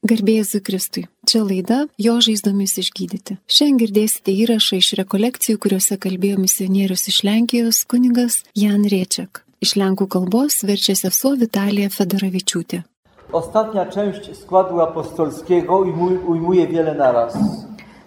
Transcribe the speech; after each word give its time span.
Garbėjai 0.00 0.62
Kristui. 0.64 1.02
Čia 1.28 1.42
laida 1.44 1.82
Jo 2.00 2.14
žaizdomis 2.24 2.72
išgydyti. 2.80 3.34
Šiandien 3.44 3.80
girdėsite 3.82 4.32
įrašą 4.32 4.78
iš 4.80 4.94
rekolekcijų, 4.96 5.58
kuriuose 5.60 5.98
kalbėjo 6.00 6.38
misionierius 6.40 7.04
iš 7.12 7.18
Lenkijos 7.28 7.82
kuningas 7.84 8.38
Jan 8.56 8.86
Riečiak. 8.88 9.42
Iš 9.60 9.74
lenkų 9.76 10.06
kalbos 10.08 10.62
verčia 10.64 10.96
sesuo 10.96 11.34
Vitalija 11.36 11.92
Federavičiūtė. 11.92 12.80
Ostatnia 13.32 13.84
część 13.92 14.32
składu 14.40 14.80
apostolskiego 14.80 15.84
ujmuje 16.32 16.66
wiele 16.72 16.96
naraz. 16.96 17.36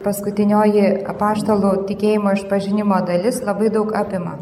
Paskutinioji 0.02 1.06
apaštalų 1.06 1.86
tikėjimo 1.94 2.34
išpažinimo 2.34 3.04
dalis 3.06 3.44
labai 3.46 3.70
daug 3.70 3.94
apima. 3.94 4.40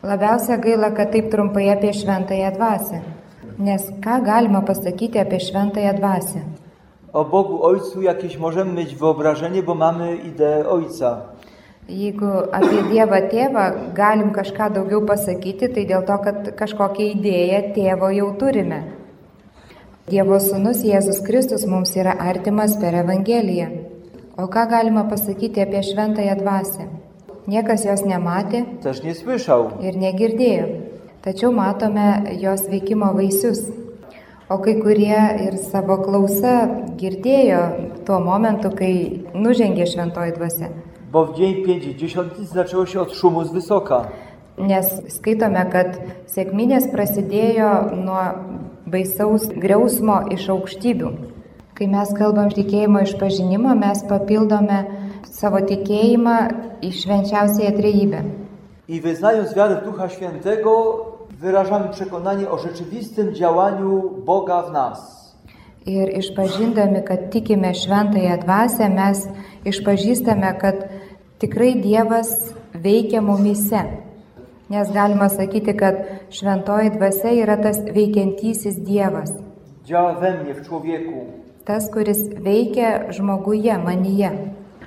Labiausia 0.00 0.56
gaila, 0.56 0.94
kad 0.96 1.12
taip 1.12 1.28
trumpai 1.28 1.68
apie 1.68 1.92
šventąją 1.92 2.56
dvasę. 2.56 3.04
Nes 3.58 3.90
ką 4.00 4.22
galima 4.24 4.64
pasakyti 4.64 5.20
apie 5.20 5.44
šventąją 5.52 5.98
dvasę? 6.00 6.63
O 7.14 7.24
Bogu 7.24 7.62
Ojcu 7.62 8.02
jakieś 8.02 8.38
możemy 8.38 8.72
mieć 8.72 8.96
wyobrażenie, 8.96 9.62
bo 9.62 9.74
mamy 9.74 10.16
ideę 10.16 10.68
Ojca. 10.68 11.20
Jeigu 11.88 12.26
apie 12.52 12.82
Dievą 12.90 13.16
tėvą 13.28 13.64
galim 13.94 14.30
kažką 14.32 14.70
daugiau 14.72 15.02
pasakyti, 15.04 15.68
tai 15.68 15.84
dėl 15.84 16.06
to, 16.08 16.16
kad 16.24 16.48
kažkokią 16.56 17.10
idėją 17.12 17.58
tėvo 17.76 18.08
jau 18.08 18.30
turime. 18.40 18.78
Dievo 20.08 20.40
sūnus 20.40 20.80
Jėzus 20.80 21.20
Kristus 21.26 21.66
mums 21.68 21.92
yra 21.96 22.16
artimas 22.30 22.78
per 22.80 22.96
Evangeliją. 22.96 23.68
O 24.36 24.48
ką 24.48 24.64
galima 24.70 25.04
pasakyti 25.04 25.60
apie 25.60 25.82
šventąją 25.82 26.40
dvasę? 26.40 26.88
Niekas 27.46 27.84
jos 27.84 28.02
nematė 28.08 28.64
ir 29.84 29.96
negirdėjo. 30.00 30.66
Tačiau 31.22 31.52
matome 31.52 32.36
jos 32.40 32.64
veikimo 32.68 33.12
vaisius. 33.12 33.83
O 34.48 34.58
kai 34.60 34.74
kurie 34.76 35.20
ir 35.46 35.54
savo 35.56 35.96
klausa 36.04 36.66
girdėjo 37.00 37.60
tuo 38.04 38.18
momentu, 38.20 38.68
kai 38.76 39.24
nužengė 39.32 39.86
šventoji 39.88 40.34
dvasia. 40.36 40.68
Bo 41.12 41.24
w 41.26 41.36
dzień 41.36 41.64
pięćdziesiątnicy 41.64 42.54
zaczęło 42.54 42.86
się 42.86 43.00
od 43.00 43.12
szumu 43.12 43.44
z 43.44 43.52
wysoka. 43.52 44.04
Nes 44.58 45.00
skaitome, 45.08 45.64
kad 45.72 45.96
sėkminės 46.28 46.90
prasidėjo 46.92 47.70
nuo 48.04 48.20
baisaus 48.86 49.48
griausmo 49.48 50.20
iš 50.36 50.50
aukštybių. 50.52 51.08
Kai 51.74 51.88
mes 51.88 52.12
kalbam 52.12 52.52
tikėjimo 52.52 53.00
išpažinimą, 53.00 53.74
mes 53.80 54.04
papildome 54.04 54.84
savo 55.30 55.64
tikėjimą 55.64 56.36
į 56.84 56.92
švenčiausiąją 57.00 57.72
trejybę. 57.80 58.22
I 58.88 59.00
wyznając 59.00 59.54
wiarę 59.54 59.80
Ducha 59.84 60.08
Świętego, 60.08 60.74
wyrażamy 61.44 61.88
przekonanie 61.88 62.50
o 62.50 62.58
rzeczywistym 62.58 63.34
działaniu 63.34 64.10
Boga 64.26 64.62
w 64.62 64.72
nas. 64.72 64.98
Ir 65.86 66.08
išpažindami, 66.18 67.02
kad 67.04 67.30
tikime 67.30 67.74
šventąją 67.74 68.38
dvasę, 68.44 68.88
mes 68.88 69.28
išpažįstame, 69.64 70.54
kad 70.58 70.88
tikrai 71.38 71.74
Dievas 71.76 72.54
veikia 72.74 73.20
mumise. 73.20 73.82
Nes 74.70 74.92
galima 74.92 75.28
sakyti, 75.28 75.76
kad 75.76 75.94
šventoji 76.30 76.90
dvasia 76.96 77.36
yra 77.36 77.56
tas 77.60 77.78
veikiantysis 77.84 78.80
Dievas. 78.80 79.30
Działa 79.84 80.14
we 80.14 80.38
mnie, 80.38 80.54
w 80.54 80.66
człowieku. 80.66 81.24
Tas, 81.64 81.90
kuris 81.90 82.28
veikia 82.28 83.12
žmoguje, 83.12 83.78
manyje. 83.78 84.30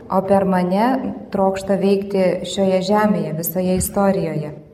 O 0.10 0.22
per 0.22 0.46
mane 0.46 1.14
trokšta 1.32 1.76
veikti 1.78 2.46
šioje 2.46 2.82
žemėje, 2.82 3.38
visoje 3.38 3.76
istorijoje. 3.76 4.67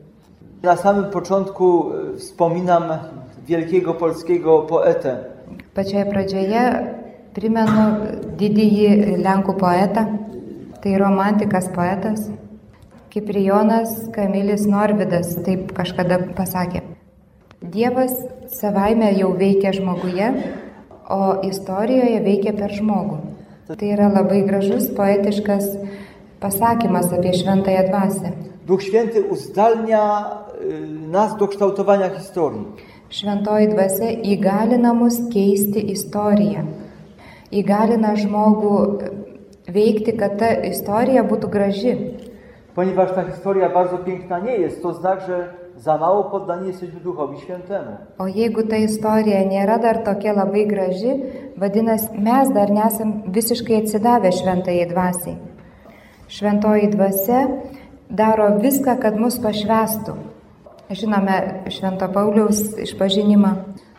Na 0.64 0.76
samym 0.76 1.04
początku 1.04 1.90
e, 1.90 2.16
wspominam 2.16 2.82
wielkiego 3.46 3.94
polskiego 3.94 4.62
poetę. 4.62 5.16
Pačioje 5.74 6.04
pradžioje 6.08 6.62
primenu 7.34 7.82
didįjį 8.40 9.18
Lenkų 9.20 9.54
poetą, 9.60 10.04
tai 10.80 10.94
romantikas 10.98 11.68
poetas, 11.74 12.30
Kiprijonas 13.12 13.92
Kamilis 14.14 14.64
Norvidas 14.66 15.34
taip 15.44 15.74
kažkada 15.76 16.18
pasakė. 16.38 16.80
Dievas 17.60 18.16
savaime 18.48 19.12
jau 19.18 19.34
veikia 19.36 19.74
žmoguje, 19.76 20.30
o 21.10 21.20
istorijoje 21.44 22.24
veikia 22.24 22.56
per 22.56 22.72
žmogų. 22.72 23.20
Tai 23.68 23.92
yra 23.98 24.08
labai 24.16 24.40
gražus 24.48 24.88
poetiškas 24.96 25.68
pasakymas 26.40 27.12
apie 27.12 27.36
šventąją 27.36 27.86
dvasę. 27.90 28.32
Duch 28.66 28.82
Święty 28.82 29.22
uzdalnia 29.28 30.04
nas 31.10 31.36
do 31.36 31.48
kształtowania 31.48 32.08
historii. 32.08 32.66
Šventoji 33.10 33.68
dvasia 33.68 34.10
įgalina 34.26 34.94
mus 34.94 35.20
keisti 35.30 35.84
istoriją. 35.92 36.64
Įgalina 37.54 38.16
žmogų 38.18 38.78
veikti, 39.70 40.16
kad 40.18 40.38
ta 40.40 40.50
istorija 40.66 41.22
būtų 41.22 41.50
graži. 41.50 41.94
Ponieważ 42.74 43.14
ta 43.14 43.22
historia 43.22 43.68
bardzo 43.68 43.98
piękna 43.98 44.38
nie 44.38 44.56
jest, 44.56 44.82
to 44.82 44.92
znak, 44.92 45.20
że 45.26 45.54
za 45.78 45.98
mało 45.98 46.24
poddani 46.24 46.66
jesteśmy 46.66 47.00
Duchowi 47.00 47.40
Świętemu. 47.40 47.90
O 48.18 48.26
jeigu 48.26 48.62
ta 48.62 48.76
istorija 48.76 49.44
nėra 49.46 49.78
dar 49.78 50.02
tokia 50.04 50.32
labai 50.32 50.66
graži, 50.66 51.14
vadinasi, 51.56 52.08
mes 52.18 52.50
dar 52.50 52.70
nesam 52.70 53.22
visiškai 53.28 53.82
atsidavę 53.82 54.32
šventajai 54.32 54.86
dvasiai. 54.90 55.36
Šventoji 56.28 56.88
dvasia 56.88 57.48
daro 58.10 58.58
viską, 58.58 58.98
kad 58.98 59.18
mus 59.20 59.38
pašvestų. 59.38 60.33
Žinome 60.90 61.64
Švento 61.72 62.08
Pauliaus 62.12 62.76
išpažinimą, 62.76 63.54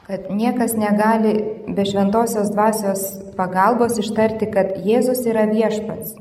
kad 0.05 0.29
niekas 0.29 0.75
negali 0.77 1.33
be 1.67 1.85
šventosios 1.85 2.51
dvasios 2.53 3.01
pagalbos 3.37 3.97
ištarti, 3.97 4.45
kad 4.53 4.77
Jėzus 4.85 5.25
yra 5.25 5.47
viešpats. 5.49 6.13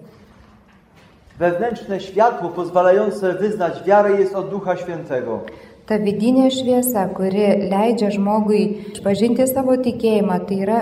Wewnętrzne 1.38 2.00
światło 2.00 2.48
pozwalające 2.48 3.34
wyznać 3.34 3.82
wiarę 3.84 4.20
jest 4.20 4.34
od 4.34 4.50
Ducha 4.50 4.76
Świętego. 4.76 5.40
Ta 5.86 5.98
vidinė 5.98 6.48
šviesa, 6.48 7.08
kuri 7.12 7.68
leidžia 7.68 8.08
žmogui 8.14 8.62
išpažinti 8.94 9.44
savo 9.50 9.76
tikėjimą, 9.76 10.38
tai 10.48 10.62
yra 10.64 10.78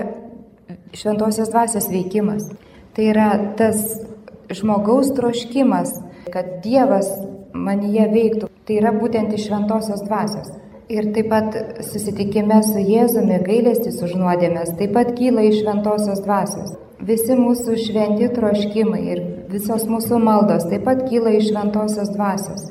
šventosios 0.95 1.49
dvasios 1.51 1.89
veikimas. 1.91 2.47
Tai 2.95 3.09
yra 3.11 3.29
tas 3.59 3.99
žmogaus 4.47 5.11
troškimas, 5.17 5.97
kad 6.31 6.61
Dievas 6.63 7.09
manyje 7.51 8.07
veiktų. 8.13 8.52
Tai 8.63 8.75
yra 8.79 8.93
būtent 8.95 9.33
iš 9.35 9.49
šventosios 9.49 10.05
dvasios. 10.05 10.53
Ir 10.91 11.09
taip 11.15 11.27
pat 11.31 11.55
susitikime 11.83 12.61
su 12.63 12.79
Jėzumi 12.79 13.41
gailestis 13.43 13.97
už 14.05 14.13
nuodėmės 14.19 14.75
taip 14.79 14.93
pat 14.95 15.11
kyla 15.17 15.43
iš 15.49 15.61
šventosios 15.63 16.21
dvasios. 16.23 16.75
Visi 17.03 17.35
mūsų 17.35 17.75
šventi 17.83 18.29
troškimai 18.31 19.01
ir 19.15 19.21
visos 19.51 19.83
mūsų 19.89 20.19
maldos 20.23 20.67
taip 20.71 20.85
pat 20.87 21.03
kyla 21.09 21.33
iš 21.39 21.49
šventosios 21.51 22.13
dvasios. 22.15 22.69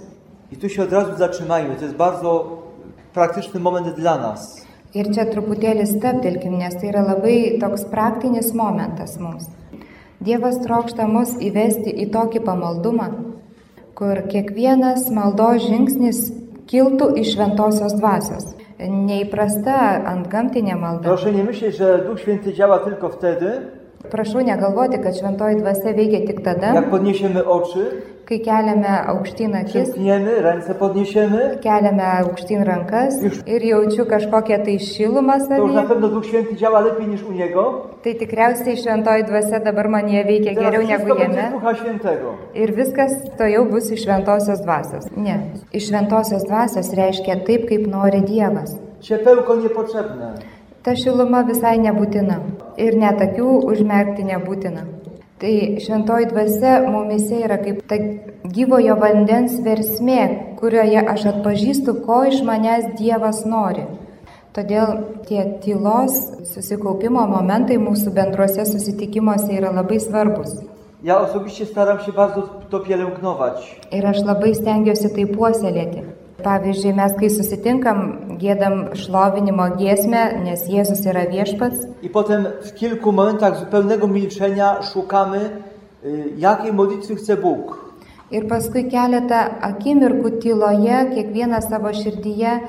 I 0.52 0.56
tu 0.56 0.68
się 0.68 0.82
od 0.82 0.92
razu 0.92 1.16
zatrzymajmy, 1.18 1.76
to 1.76 1.84
jest 1.84 1.96
bardzo 1.96 2.62
praktyczny 3.14 3.60
moment 3.60 3.96
dla 3.96 4.18
nas. 4.18 4.66
Ir 4.94 5.08
čia 5.08 5.24
truputėlį 5.24 5.86
steptelkim, 5.88 6.58
nes 6.60 6.74
tai 6.76 6.90
yra 6.90 7.00
labai 7.06 7.58
toks 7.60 7.84
praktinis 7.88 8.52
momentas 8.52 9.16
mums. 9.20 9.48
Dievas 10.20 10.58
trokšta 10.60 11.06
mus 11.08 11.32
įvesti 11.40 11.94
į 12.04 12.10
tokį 12.12 12.42
pamaldumą, 12.44 13.08
kur 13.98 14.22
kiekvienas 14.32 15.10
maldos 15.14 15.66
žingsnis 15.66 16.24
kiltų 16.70 17.12
iš 17.22 17.34
šventosios 17.36 17.94
dvasios. 17.98 18.52
Neįprasta 18.82 19.76
ant 20.10 20.26
gamtinė 20.32 20.74
malda. 20.78 21.04
Proszę 21.04 21.32
nie 21.32 21.44
myśleć, 21.44 21.76
że 21.76 22.04
Duch 22.06 22.20
Święty 22.20 22.52
działa 22.52 22.78
tylko 22.78 23.08
wtedy, 23.08 23.52
Prašau 24.12 24.42
negalvoti, 24.44 24.98
kad 25.02 25.16
šventoji 25.16 25.56
dvasia 25.56 25.92
veikia 25.96 26.26
tik 26.26 26.42
tada, 26.44 26.74
jak 26.74 26.90
podniesiemy 26.90 27.44
oczy, 27.44 27.84
kai 28.28 28.38
keliame 28.44 28.92
aukštyn 29.12 29.54
akis, 29.56 29.72
przymkniemy, 29.72 30.34
ręce 30.42 30.74
podniesiemy, 30.74 31.40
keliame 31.64 32.04
aukštyn 32.20 32.62
rankas 32.62 33.14
ir 33.46 33.64
jaučiu 33.64 34.04
kažkokią 34.06 34.58
tai 34.64 34.76
šilumą 34.78 35.32
to 35.32 35.54
już 35.54 35.74
na 35.74 35.80
savyje. 35.80 35.88
pewno 35.88 36.08
Duch 36.08 36.26
Święty 36.26 36.56
działa 36.56 36.80
lepiej 36.80 37.08
niż 37.08 37.22
u 37.22 37.32
Niego. 37.32 37.88
Tai 38.04 38.14
tikriausiai 38.14 38.76
šventoji 38.76 39.24
dvasia 39.24 39.60
dabar 39.60 39.88
manie 39.88 40.24
veikia 40.24 40.54
Teraz 40.54 40.64
geriau 40.64 40.82
negu 40.82 40.92
wszystko 40.92 41.14
będzie 41.14 41.40
z 41.40 41.44
jame. 41.44 41.52
Ducha 41.52 41.74
Świętego. 41.74 42.28
Ir 42.54 42.74
viskas 42.74 43.12
to 43.38 43.44
jau 43.44 43.64
bus 43.70 43.90
iš 43.90 44.04
šventosios 44.04 44.60
dvasios. 44.60 45.04
Ne. 45.16 45.36
Iš 45.72 45.88
šventosios 45.88 46.44
dvasios 46.44 46.94
reiškia 46.94 47.36
taip, 47.46 47.68
kaip 47.68 47.86
nori 47.86 48.20
Dievas. 48.20 48.76
Ciepełko 49.00 49.56
niepotrzebne. 49.56 50.34
Ta 50.82 50.96
šiluma 50.98 51.44
visai 51.46 51.76
nebūtina. 51.78 52.40
Ir 52.82 52.96
net 52.98 53.20
akių 53.22 53.50
užmerkti 53.70 54.24
nebūtina. 54.26 54.82
Tai 55.42 55.52
šventoji 55.82 56.26
dvasia 56.30 56.72
mumise 56.86 57.38
yra 57.42 57.58
kaip 57.62 57.84
ta 57.90 57.98
gyvojo 58.56 58.96
vandens 58.98 59.56
versmė, 59.62 60.22
kurioje 60.58 61.02
aš 61.14 61.28
atpažįstu, 61.32 61.96
ko 62.06 62.24
iš 62.30 62.42
manęs 62.46 62.92
Dievas 62.98 63.44
nori. 63.46 63.86
Todėl 64.54 64.90
tie 65.26 65.44
tylos 65.64 66.18
susikaupimo 66.50 67.24
momentai 67.30 67.78
mūsų 67.82 68.12
bendruose 68.18 68.66
susitikimuose 68.68 69.54
yra 69.56 69.70
labai 69.74 70.00
svarbus. 70.02 70.58
Ja 71.02 71.20
osobiście 71.20 71.66
staram 71.66 71.98
się 72.00 72.12
bardzo 72.12 72.42
to 72.70 72.80
pielęgnować. 72.80 73.80
Ir 73.92 74.06
aš 74.06 74.22
labai 74.22 74.54
stengiuosi 74.54 75.14
tai 75.14 75.26
puoselėti. 75.26 76.02
Pavyzdžiui, 76.42 76.92
mes 76.96 77.14
kai 77.18 77.28
susitinkam, 77.30 77.98
gėdam 78.40 78.92
šlovinimo 78.98 79.68
giesmę, 79.78 80.22
nes 80.44 80.64
Jėzus 80.70 81.04
yra 81.06 81.24
viešpats. 81.30 81.86
I 82.02 82.08
potem 82.08 82.46
w 82.62 82.74
kilku 82.74 83.12
momentach 83.12 83.58
zupełnego 83.58 84.08
milczenia 84.08 84.82
szukamy, 84.82 85.50
jakiej 86.36 86.72
modlitwy 86.72 87.16
chce 87.16 87.36
Bóg. 87.36 87.78
Ir 88.32 88.48
paskui 88.48 88.86
keletą 88.88 89.44
akimirkų 89.60 90.30
tyloje, 90.40 90.98
kiekvieną 91.14 91.60
savo 91.60 91.92
širdyje 91.92 92.60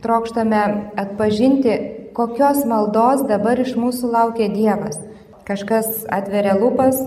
trokštame 0.00 0.90
atpažinti, 0.96 1.74
kokios 2.16 2.64
maldos 2.64 3.26
dabar 3.28 3.60
iš 3.60 3.76
mūsų 3.76 4.10
laukia 4.10 4.48
Dievas. 4.48 4.96
Kažkas 5.44 6.06
atveria 6.08 6.56
lūpas 6.56 7.04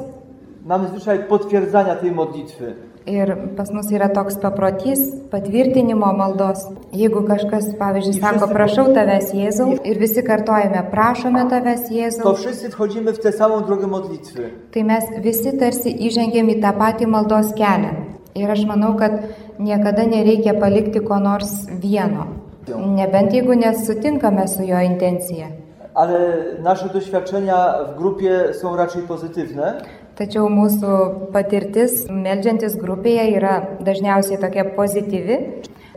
Mamy 0.66 0.88
zwyczaj 0.88 1.20
potwierdzania 1.28 1.96
tej 1.96 2.12
modlitwy. 2.12 2.76
Ir 3.06 3.36
pas 3.58 3.72
mus 3.72 3.92
yra 3.92 4.08
toks 4.14 4.38
paprotys 4.42 5.00
patvirtinimo 5.32 6.14
maldos. 6.14 6.64
Jeigu 6.94 7.24
kažkas, 7.28 7.74
pavyzdžiui, 7.80 8.20
sako, 8.22 8.48
prašau 8.54 8.86
tavęs 8.96 9.34
Jėzau 9.34 9.78
ir 9.84 10.00
visi 10.00 10.24
kartojame, 10.24 10.84
prašome 10.92 11.44
tavęs 11.50 11.88
To 11.88 11.94
Jėzau, 11.94 12.36
wszyscy 12.36 12.70
wchodzimy 12.70 13.14
w 13.14 13.20
tę 13.20 13.32
samą 13.32 13.62
drogę 13.62 13.88
modlitwy. 13.88 14.50
tai 14.72 14.84
mes 14.84 15.04
visi 15.24 15.58
tarsi 15.58 15.90
įžengėm 16.08 16.50
į 16.50 16.62
tą 16.62 16.72
patį 16.78 17.08
maldos 17.08 17.54
kelią. 17.54 17.94
Ir 18.36 18.50
aš 18.52 18.66
manau, 18.66 18.98
kad 18.98 19.12
niekada 19.60 20.04
nereikia 20.04 20.54
palikti 20.60 21.00
ko 21.00 21.20
nors 21.20 21.68
vieno. 21.82 22.28
Nebent 22.68 23.34
jeigu 23.34 23.54
nesutinkame 23.54 24.48
su 24.48 24.64
jo 24.64 24.80
intencija. 24.80 25.48
Ale 25.94 26.20
nasze 26.64 26.90
doświadczenia 26.90 27.74
w 27.94 27.98
grupie 27.98 28.54
są 28.54 28.76
raczej 28.76 29.02
pozytywne. 29.02 29.82
Tačiau 30.14 30.46
mūsų 30.46 30.96
patirtis 31.34 32.04
meldžiantis 32.06 32.76
grupėje 32.78 33.24
yra 33.34 33.54
dažniausiai 33.82 34.38
tokia 34.38 34.68
pozityvi. 34.76 35.38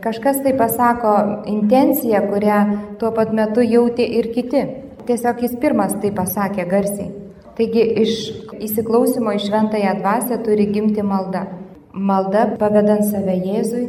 Kažkas 0.01 0.39
tai 0.41 0.55
pasako 0.57 1.13
intenciją, 1.45 2.23
kurią 2.31 2.57
tuo 2.97 3.11
pat 3.13 3.29
metu 3.33 3.61
jautė 3.61 4.07
ir 4.19 4.31
kiti. 4.33 4.63
Tiesiog 5.05 5.43
jis 5.45 5.53
pirmas 5.61 5.93
tai 6.01 6.09
pasakė 6.17 6.65
garsiai. 6.69 7.11
Taigi 7.57 7.85
iš 8.01 8.17
įsiklausimo 8.57 9.37
į 9.37 9.43
šventąją 9.45 9.93
dvasę 10.01 10.41
turi 10.45 10.65
gimti 10.73 11.05
malda. 11.05 11.45
Malda 11.93 12.51
pavedant 12.57 13.05
save 13.05 13.37
Jėzui, 13.37 13.85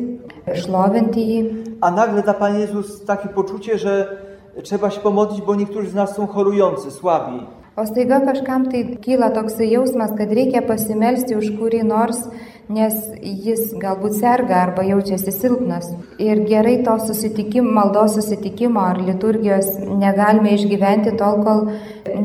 šlovinti 0.61 1.25
jį. 1.31 1.43
A 1.81 1.91
nagle 1.91 2.23
da 2.23 2.35
Pan 2.35 2.61
Jezus 2.61 3.05
takie 3.05 3.29
poczucie, 3.29 3.79
że 3.79 4.09
trzeba 4.63 4.91
się 4.91 5.01
pomodlić, 5.01 5.41
bo 5.43 5.55
niektórzy 5.55 5.91
z 5.91 5.95
nas 5.95 6.17
są 6.17 6.27
chorujący, 6.27 6.91
słabi. 6.91 7.58
O 7.79 7.87
staiga 7.87 8.19
kažkam 8.27 8.65
tai 8.71 8.81
kyla 8.99 9.29
toksai 9.31 9.69
jausmas, 9.71 10.11
kad 10.19 10.33
reikia 10.35 10.65
pasimelsti 10.67 11.37
už 11.39 11.53
kurį 11.61 11.85
nors, 11.87 12.25
nes 12.67 12.97
jis 13.23 13.69
galbūt 13.79 14.17
serga 14.17 14.57
arba 14.65 14.83
jaučiasi 14.83 15.31
silpnas. 15.37 15.87
Ir 16.19 16.43
gerai 16.49 16.81
to 16.89 16.97
susitikimo, 17.07 17.71
maldos 17.77 18.17
susitikimo 18.19 18.83
ar 18.83 18.99
liturgijos 18.99 19.71
negalime 20.01 20.57
išgyventi 20.57 21.15
tol, 21.23 21.39
kol 21.47 21.63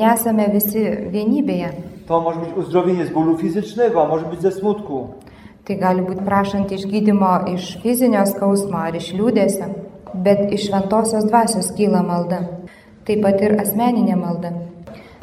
nesame 0.02 0.50
visi 0.56 0.88
vienybėje. 1.14 1.70
To 2.08 2.22
może 2.22 2.40
być 2.40 2.58
uzdrowienie 2.58 3.06
z 3.06 3.10
bólu 3.10 3.38
fizycznego, 3.38 4.04
a 4.04 4.08
może 4.08 4.26
być 4.26 4.42
ze 4.42 4.52
smutku. 4.52 5.08
Tai 5.64 5.78
gali 5.78 6.02
būti 6.02 6.26
prašant 6.26 6.72
išgydymo 6.72 7.34
iš 7.54 7.78
fizinio 7.86 8.26
skausmo 8.26 8.82
ar 8.90 8.96
iš 8.96 9.14
liūdėsio, 9.14 9.70
bet 10.16 10.50
iš 10.52 10.72
šventosios 10.72 11.30
dvasios 11.30 11.72
kyla 11.78 12.02
malda. 12.02 12.42
Taip 13.06 13.22
pat 13.22 13.42
ir 13.42 13.60
asmeninė 13.62 14.18
malda. 14.18 14.58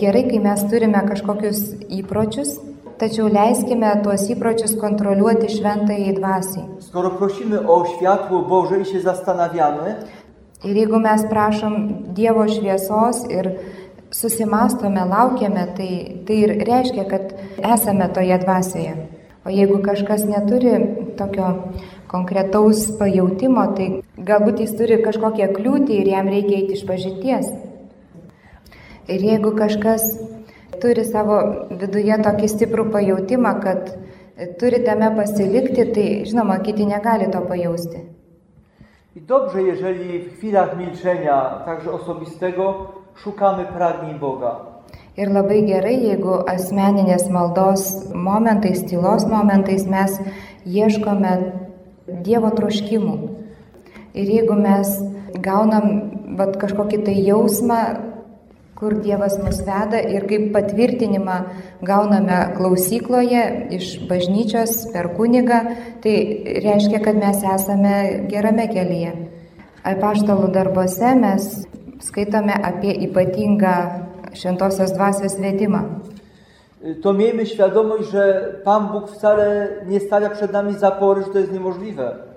Gerai, 0.01 0.23
kai 0.31 0.39
mes 0.41 0.63
turime 0.71 1.01
kažkokius 1.05 1.59
įpročius, 1.93 2.55
tačiau 2.97 3.27
leiskime 3.29 3.91
tuos 4.05 4.23
įpročius 4.33 4.73
kontroliuoti 4.81 5.51
šventai 5.53 6.15
dvasiai. 6.17 6.65
Skoro 6.81 7.11
prosimy 7.11 7.61
o 7.69 7.85
światło 7.85 8.43
Boże 8.43 8.81
i 8.81 8.85
się 8.85 9.01
zastanawiamy, 9.01 9.95
Ir 10.65 10.77
jeigu 10.77 10.99
mes 11.01 11.23
prašom 11.25 11.75
Dievo 12.13 12.45
šviesos 12.49 13.23
ir 13.33 13.47
susimastome, 14.13 15.07
laukiame, 15.09 15.63
tai, 15.77 15.93
tai 16.29 16.37
ir 16.45 16.53
reiškia, 16.69 17.07
kad 17.09 17.33
esame 17.65 18.09
toje 18.13 18.37
dvasioje. 18.43 18.93
O 19.45 19.49
jeigu 19.49 19.79
kažkas 19.81 20.27
neturi 20.29 20.75
tokio 21.17 21.55
konkretaus 22.13 22.91
pajautimo, 23.01 23.65
tai 23.77 24.03
galbūt 24.19 24.61
jis 24.61 24.77
turi 24.77 25.01
kažkokią 25.01 25.49
kliūtį 25.57 25.97
ir 26.03 26.13
jam 26.13 26.29
reikia 26.29 26.59
eiti 26.61 26.77
iš 26.77 26.85
pažinties. 26.85 27.49
Ir 29.11 29.25
jeigu 29.27 29.51
kažkas 29.59 30.05
turi 30.83 31.03
savo 31.05 31.41
viduje 31.81 32.17
tokį 32.25 32.49
stiprų 32.53 32.87
pajautimą, 32.95 33.53
kad 33.65 33.91
turi 34.61 34.81
tame 34.87 35.11
pasilikti, 35.17 35.87
tai 35.95 36.07
žinoma, 36.29 36.61
kiti 36.65 36.87
negali 36.87 37.27
to 37.33 37.43
pajausti. 37.49 38.07
I 39.17 39.21
dobrze, 39.21 39.63
jeżeli 39.63 40.19
w 40.19 40.39
chwilach 40.39 40.79
milczenia, 40.79 41.63
także 41.67 41.93
osobistego, 41.93 42.93
szukamy 43.15 43.65
pragnień 43.65 44.19
Boga. 44.19 44.57
Ir 45.17 45.33
labai 45.35 45.65
gerai, 45.67 45.97
jeigu 46.07 46.37
asmeninės 46.49 47.27
maldos 47.35 48.13
momentais, 48.15 48.85
tylos 48.87 49.27
momentais 49.27 49.87
mes 49.91 50.15
ieškome 50.65 51.33
Dievo 52.23 52.51
troškimų. 52.55 53.17
Ir 54.15 54.31
jeigu 54.37 54.55
mes 54.55 54.95
gaunam 55.43 55.91
vat, 56.39 56.55
kažkokį 56.63 57.03
tai 57.05 57.17
jausmą, 57.27 57.81
kur 58.81 58.95
Dievas 59.05 59.37
mus 59.45 59.61
veda 59.67 59.99
ir 60.01 60.25
kaip 60.29 60.47
patvirtinimą 60.55 61.37
gauname 61.85 62.39
klausykloje 62.57 63.43
iš 63.77 63.91
bažnyčios 64.09 64.87
per 64.95 65.11
kunigą, 65.19 65.61
tai 66.01 66.15
reiškia, 66.65 67.03
kad 67.05 67.21
mes 67.21 67.45
esame 67.55 67.97
gerame 68.33 68.67
kelyje. 68.73 69.13
Apaštalų 69.85 70.49
darbuose 70.55 71.13
mes 71.21 71.51
skaitome 72.05 72.57
apie 72.57 72.97
ypatingą 73.07 73.75
šventosios 74.33 74.97
dvasios 74.97 75.37
vedimą. 75.41 75.85
To 77.03 77.13
miejmy 77.13 77.47
świadomość, 77.47 78.11
że 78.11 78.55
Pan 78.65 78.89
Bóg 78.93 79.11
wcale 79.11 79.69
nie 79.87 80.01
stawia 80.01 80.31
przed 80.31 80.53
nami 80.53 80.75
zapory, 80.75 81.23
że 81.23 81.29
to 81.29 81.39
jest 81.39 81.53
niemożliwe. 81.53 82.30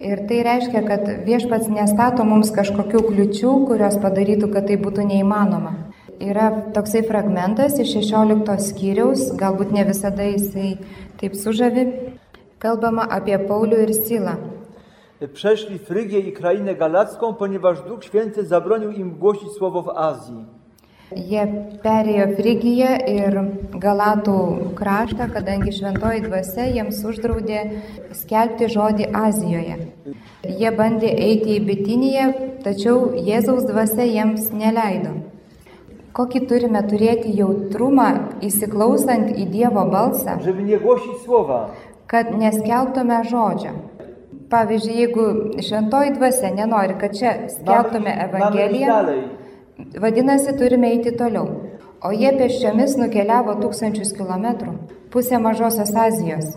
Ir 0.00 0.22
tai 0.24 0.38
reiškia, 0.40 0.80
kad 0.88 1.02
viešpats 1.26 1.66
nestato 1.68 2.24
mums 2.24 2.48
kažkokių 2.56 3.02
kliučių, 3.04 3.50
kurios 3.68 3.98
padarytų, 4.00 4.46
kad 4.54 4.70
tai 4.70 4.78
būtų 4.80 5.04
neįmanoma. 5.10 5.74
Yra 6.24 6.46
toksai 6.72 7.02
fragmentas 7.04 7.76
iš 7.84 7.92
16 7.98 8.64
skyriaus, 8.64 9.26
galbūt 9.36 9.74
ne 9.76 9.84
visada 9.84 10.24
jisai 10.24 10.70
taip 11.20 11.36
sužavi. 11.36 11.84
Kalbama 12.64 13.04
apie 13.12 13.36
Paulių 13.44 13.82
ir 13.84 13.92
Silą. 13.98 14.38
Przeszli 15.34 15.78
Frygię 15.78 16.18
i 16.18 16.32
krainę 16.32 16.74
galacką, 16.74 17.34
ponieważ 17.34 17.82
Duch 17.82 18.04
Święty 18.04 18.46
zabronił 18.46 18.90
im 18.90 19.18
głosić 19.18 19.52
słowo 19.52 19.82
w 19.82 19.88
Azji. 19.88 20.59
Jie 21.10 21.42
perėjo 21.82 22.26
Frigiją 22.36 22.90
ir 23.10 23.36
Galatų 23.82 24.34
kraštą, 24.78 25.26
kadangi 25.34 25.72
šventoji 25.74 26.22
dvasia 26.22 26.68
jiems 26.70 27.00
uždraudė 27.02 27.64
skelbti 28.14 28.68
žodį 28.70 29.08
Azijoje. 29.18 29.78
Jie 30.46 30.70
bandė 30.70 31.10
eiti 31.10 31.56
į 31.56 31.64
Bitiniją, 31.66 32.28
tačiau 32.62 33.10
Jėzaus 33.26 33.66
dvasia 33.66 34.06
jiems 34.06 34.52
neleido. 34.54 35.16
Kokį 36.14 36.44
turime 36.46 36.84
turėti 36.86 37.34
jautrumą 37.34 38.08
įsiklausant 38.46 39.34
į 39.34 39.48
Dievo 39.50 39.86
balsą, 39.90 40.38
kad 42.10 42.30
neskelbtume 42.38 43.20
žodžio. 43.30 43.74
Pavyzdžiui, 44.50 44.96
jeigu 44.98 45.26
šventoji 45.62 46.16
dvasia 46.16 46.54
nenori, 46.54 46.96
kad 47.02 47.18
čia 47.18 47.36
skelbtume 47.58 48.14
Evangeliją. 48.30 49.04
Vadinasi, 50.00 50.56
turime 50.58 50.90
eiti 50.94 51.12
toliau. 51.16 51.46
O 52.00 52.12
jie 52.16 52.30
pėsčiomis 52.32 52.96
nukeliavo 52.96 53.58
tūkstančius 53.60 54.14
kilometrų, 54.16 54.72
pusę 55.12 55.38
Mažosios 55.38 55.92
Azijos. 56.06 56.54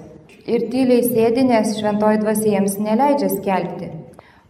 Ir 0.47 0.69
tyliai 0.71 1.03
sėdi, 1.03 1.43
nes 1.47 1.75
šventoji 1.79 2.21
dvasia 2.21 2.49
jiems 2.55 2.77
neleidžia 2.79 3.29
skelbti. 3.33 3.89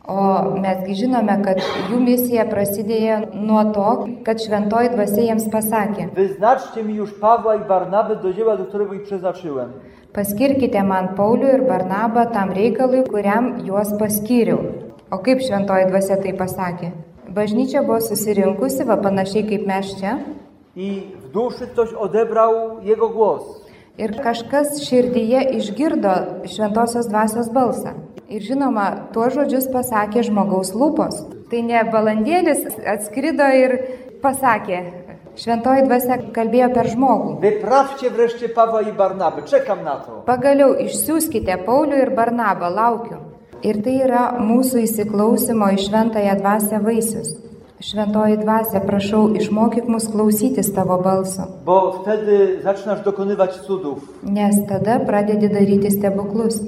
O 0.04 0.24
mesgi 0.60 0.98
žinome, 1.00 1.38
kad 1.46 1.62
jų 1.90 2.00
misija 2.04 2.44
prasidėjo 2.50 3.20
nuo 3.34 3.62
to, 3.76 3.90
kad 4.26 4.42
šventoji 4.44 4.90
dvasia 4.96 5.22
jiems 5.30 5.46
pasakė, 5.54 6.10
Wyznaczcie 6.16 6.84
mi 6.84 6.96
już 6.96 7.14
Pawła 7.22 7.56
i 7.56 7.68
Barnabę 7.68 8.16
do 8.16 8.34
dzieła, 8.34 8.58
do 8.58 8.66
którego 8.66 8.94
ich 8.94 9.04
przeznaczyłem. 9.04 9.70
paskirkite 10.14 10.84
man 10.84 11.08
Paulių 11.18 11.54
ir 11.54 11.62
Barnabą 11.68 12.26
tam 12.34 12.52
reikalui, 12.52 13.04
kuriam 13.04 13.66
juos 13.66 13.94
paskyriau. 14.00 14.60
O 15.12 15.18
kaip 15.18 15.40
šventoji 15.42 15.86
dvasia 15.90 16.18
tai 16.18 16.34
pasakė? 16.34 16.92
Bažnyčia 17.30 17.82
buvo 17.84 18.02
susirinkusi, 18.02 18.84
va 18.84 18.98
panašiai 18.98 19.48
kaip 19.48 19.68
mes 19.68 19.94
čia, 20.00 20.20
I 20.76 21.02
w 21.24 21.32
duszy 21.32 21.68
ktoś 21.68 21.94
odebrał 21.94 22.82
jego 22.82 23.10
głos. 23.10 23.44
Ir 23.98 24.22
kažkas 24.24 24.82
širdyje 24.82 25.42
išgirdo 25.54 26.14
šventosios 26.50 27.06
dvasios 27.08 27.50
balsą. 27.54 27.94
Ir 28.30 28.42
žinoma, 28.42 28.88
tuos 29.14 29.36
žodžius 29.38 29.68
pasakė 29.70 30.24
žmogaus 30.26 30.74
lūpos. 30.74 31.20
Tai 31.52 31.62
ne 31.62 31.84
balandėlis 31.94 32.66
atskrido 32.90 33.46
ir 33.54 33.76
pasakė, 34.24 34.80
šventoji 35.38 35.86
dvasia 35.86 36.18
kalbėjo 36.34 36.72
per 36.74 36.90
žmogų. 36.90 37.36
Wyprawcie 37.46 38.10
wreszcie 38.10 38.50
Pawła 38.50 38.82
i 38.82 38.92
Barnabę. 38.92 39.46
Czekam 39.46 39.84
na 39.86 39.96
to. 40.02 40.24
Pagaliau 40.26 40.74
išsiųskite 40.74 41.62
Paulių 41.68 42.02
ir 42.02 42.16
Barnabą, 42.18 42.74
laukiu. 42.74 43.22
Ir 43.64 43.80
tai 43.84 43.94
yra 44.04 44.24
mūsų 44.44 44.82
įsiklausimo 44.84 45.70
į 45.76 45.78
šventąją 45.86 46.34
dvasę 46.42 46.80
vaisius. 46.84 47.30
Šventoji 47.84 48.38
dvasia, 48.40 48.80
prašau, 48.80 49.26
išmokyk 49.36 49.88
mus 49.92 50.06
klausytis 50.08 50.70
tavo 50.76 50.98
balso, 51.04 51.48
bo 51.66 51.92
wtedy 52.02 52.62
zaczynasz 52.64 53.02
dokonywać 53.04 53.52
cudów. 53.68 54.00
nes 54.24 54.56
tada 54.70 55.00
pradedi 55.00 55.50
daryti 55.50 55.92
stebuklus. 55.92 56.62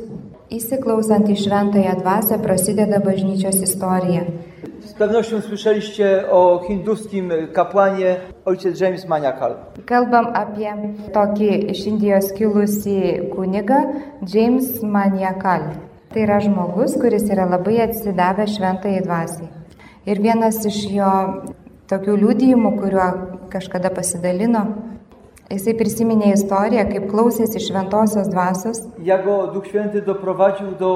Įsiklausant 0.51 1.29
į 1.29 1.35
šventąją 1.35 1.93
dvasę 2.01 2.39
prasideda 2.39 2.99
bažnyčios 2.99 3.55
istorija. 3.61 4.21
Z 4.85 4.93
pewnością 4.93 5.41
słyszeliście 5.41 6.23
o 6.31 6.61
hinduskim 6.67 7.31
kapłanie 7.53 8.15
ojciec 8.45 8.79
James 8.79 9.07
Maniakal. 9.07 9.51
Kalbam 9.85 10.25
apie 10.33 10.71
tokį 11.13 11.71
iš 11.71 11.85
Indijos 11.87 12.31
kilusį 12.33 13.29
kunigą 13.35 13.79
James 14.33 14.83
Maniakal. 14.83 15.61
Tai 16.13 16.21
yra 16.23 16.39
žmogus, 16.39 16.95
kuris 17.01 17.25
yra 17.33 17.45
labai 17.49 17.81
atsidavęs 17.85 18.55
šventai 18.57 19.01
dvasiai. 19.03 19.49
Ir 20.05 20.21
vienas 20.21 20.61
iš 20.69 20.77
jo 20.93 21.11
tokių 21.89 22.15
liūdėjimų, 22.21 22.71
kuriuo 22.79 23.07
kažkada 23.53 23.89
pasidalino, 23.93 24.63
jisai 25.51 25.73
prisiminė 25.77 26.31
istoriją, 26.35 26.85
kaip 26.91 27.09
klausėsi 27.11 27.61
šventosios 27.67 28.29
dvasios 28.31 28.81
Jak 29.03 29.25
go 29.25 29.47
Duch 29.53 29.67
Święty 29.67 30.01
doprowadził 30.01 30.71
do 30.79 30.91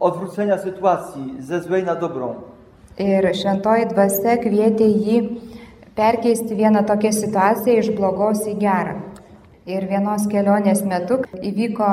odwrócenia 0.00 0.58
sytuacji 0.58 1.34
ze 1.40 1.60
złej 1.60 1.84
na 1.84 1.94
dobrą. 1.94 2.34
ir 2.98 3.24
šventoji 3.34 3.86
dvasia 3.88 4.36
kvietė 4.36 4.84
jį 4.84 5.18
perkeisti 5.96 6.54
vieną 6.54 6.84
tokią 6.84 7.12
situaciją 7.12 7.78
iš 7.80 7.90
blogos 7.96 8.44
į 8.46 8.58
gerą. 8.60 8.94
Ir 9.66 9.86
vienos 9.86 10.26
kelionės 10.28 10.82
metu 10.84 11.20
įvyko 11.42 11.88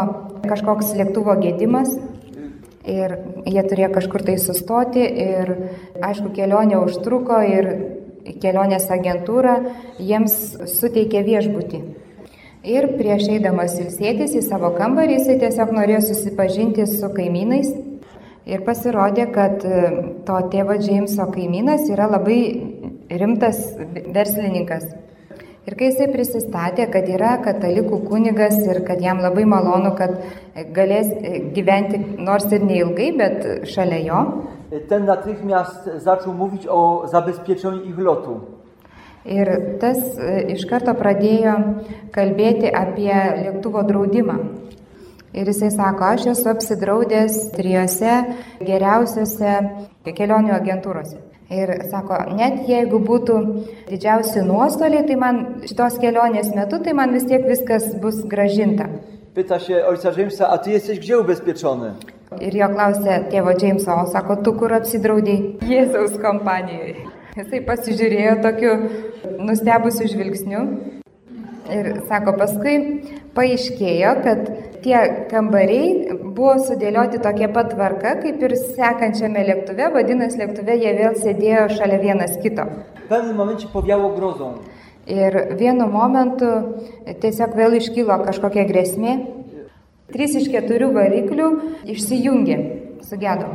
kažkoks 0.50 0.96
lėktuvo 0.98 1.36
gėdimas 1.40 1.94
ir 2.90 3.16
jie 3.46 3.64
turėjo 3.70 3.94
kažkur 3.96 4.26
tai 4.28 4.38
sustoti 4.42 5.06
ir 5.06 5.54
aišku 6.06 6.34
kelionė 6.36 6.82
užtruko 6.82 7.40
ir 7.46 7.72
kelionės 8.42 8.90
agentūra 8.94 9.56
jiems 10.00 10.36
suteikė 10.80 11.24
viešbutį. 11.28 11.82
Ir 12.70 12.90
prieš 13.00 13.30
eidamas 13.38 13.78
ilsėtis 13.80 14.34
į 14.36 14.44
savo 14.44 14.74
kambarį 14.76 15.16
jisai 15.16 15.38
tiesiog 15.40 15.72
norėjo 15.78 16.02
susipažinti 16.10 16.84
su 16.92 17.08
kaimynais 17.16 17.70
ir 18.50 18.66
pasirodė, 18.66 19.30
kad 19.32 19.64
e, 19.64 19.84
to 20.28 20.40
tėvo 20.52 20.76
Džeimso 20.82 21.30
kaimynas 21.32 21.88
yra 21.94 22.10
labai 22.12 22.40
rimtas 23.22 23.62
verslininkas. 24.12 24.90
Ir 25.68 25.76
kai 25.78 25.90
jisai 25.92 26.08
prisistatė, 26.14 26.86
kad 26.92 27.10
yra 27.12 27.36
katalikų 27.44 28.00
kunigas 28.08 28.56
ir 28.64 28.80
kad 28.88 29.02
jam 29.04 29.20
labai 29.22 29.44
malonu, 29.46 29.92
kad 29.98 30.16
galės 30.74 31.12
gyventi 31.54 32.00
nors 32.18 32.48
ir 32.56 32.64
neilgai, 32.66 33.12
bet 33.20 33.44
šalia 33.70 34.00
jo, 34.06 34.22
Ten 34.90 35.06
natychmiast 35.06 35.90
zaczął 35.98 36.34
mówić 36.34 36.68
o 36.68 37.08
zabezpieczeniu 37.08 37.84
ich 37.84 38.00
lotu. 38.00 38.40
Ir 39.26 39.78
tas 39.80 39.98
e, 40.18 40.42
iš 40.54 40.64
karto 40.70 40.94
pradėjo 40.96 41.54
kalbėti 42.16 42.70
apie 42.72 43.14
lėktuvo 43.44 43.82
draudimą. 43.84 44.38
Ir 45.34 45.50
jisai 45.52 45.72
sako, 45.74 46.06
aš 46.14 46.30
esu 46.32 46.50
apsidraudęs 46.54 47.36
trijose 47.58 48.14
geriausiose 48.62 49.58
kelionių 50.06 50.54
agentūrose. 50.56 51.29
Ir 51.50 51.72
sako, 51.90 52.18
net 52.38 52.68
jeigu 52.70 53.00
būtų 53.02 53.36
didžiausi 53.88 54.44
nuostoliai, 54.46 55.02
tai 55.08 55.16
man 55.18 55.40
šitos 55.66 55.98
kelionės 55.98 56.52
metu, 56.54 56.78
tai 56.86 56.94
man 56.94 57.16
vis 57.16 57.26
tiek 57.26 57.48
viskas 57.50 57.88
bus 58.04 58.22
gražinta. 58.30 58.86
Pyta 59.34 59.60
się 59.60 59.86
ojca 59.86 60.12
Jamesa, 60.18 60.50
a 60.50 60.58
ty 60.58 60.72
jesteś 60.72 61.00
gdzie 61.00 61.20
ubezpieczony? 61.20 61.94
Ir 62.42 62.54
jo 62.54 62.68
klausė 62.70 63.16
tėvo 63.32 63.54
Džeimso, 63.58 63.96
o 63.98 64.06
sako, 64.06 64.36
tu 64.46 64.54
kur 64.54 64.74
apsidraudai? 64.74 65.38
Jėzaus 65.66 66.20
kompanijoje. 66.22 67.08
Jisai 67.38 67.62
pasižiūrėjo 67.66 68.36
tokiu 68.46 68.76
nustebusiu 69.42 70.06
žvilgsniu 70.12 70.62
ir 71.74 71.90
sako, 72.10 72.36
paskui 72.38 72.76
paaiškėjo, 73.34 74.14
kad 74.26 74.52
tie 74.84 75.00
kambariai 75.32 76.18
buvo 76.20 76.56
sudėlioti 76.64 77.22
tokia 77.24 77.50
pat 77.54 77.72
tvarka, 77.74 78.16
kaip 78.24 78.44
ir 78.46 78.56
sekančiame 78.60 79.46
lėktuve, 79.48 79.90
vadinasi, 79.96 80.40
lėktuve 80.42 80.76
jie 80.80 80.94
vėl 80.98 81.18
sėdėjo 81.20 81.66
šalia 81.78 82.00
vienas 82.04 82.38
kito. 82.44 82.68
W 83.06 83.08
pewnym 83.10 83.36
momencie 83.36 83.68
powiało 83.74 84.10
grozą. 84.16 84.54
Ir 85.10 85.56
vienu 85.58 85.88
momentu 85.90 86.50
tiesiog 87.22 87.56
vėl 87.58 87.80
iškilo 87.80 88.20
kažkokia 88.28 88.68
grėsmė. 88.70 89.16
Trys 90.14 90.36
iš 90.38 90.50
keturių 90.54 90.92
variklių 90.94 91.50
išsijungė, 91.90 92.58
sugedo. 93.06 93.50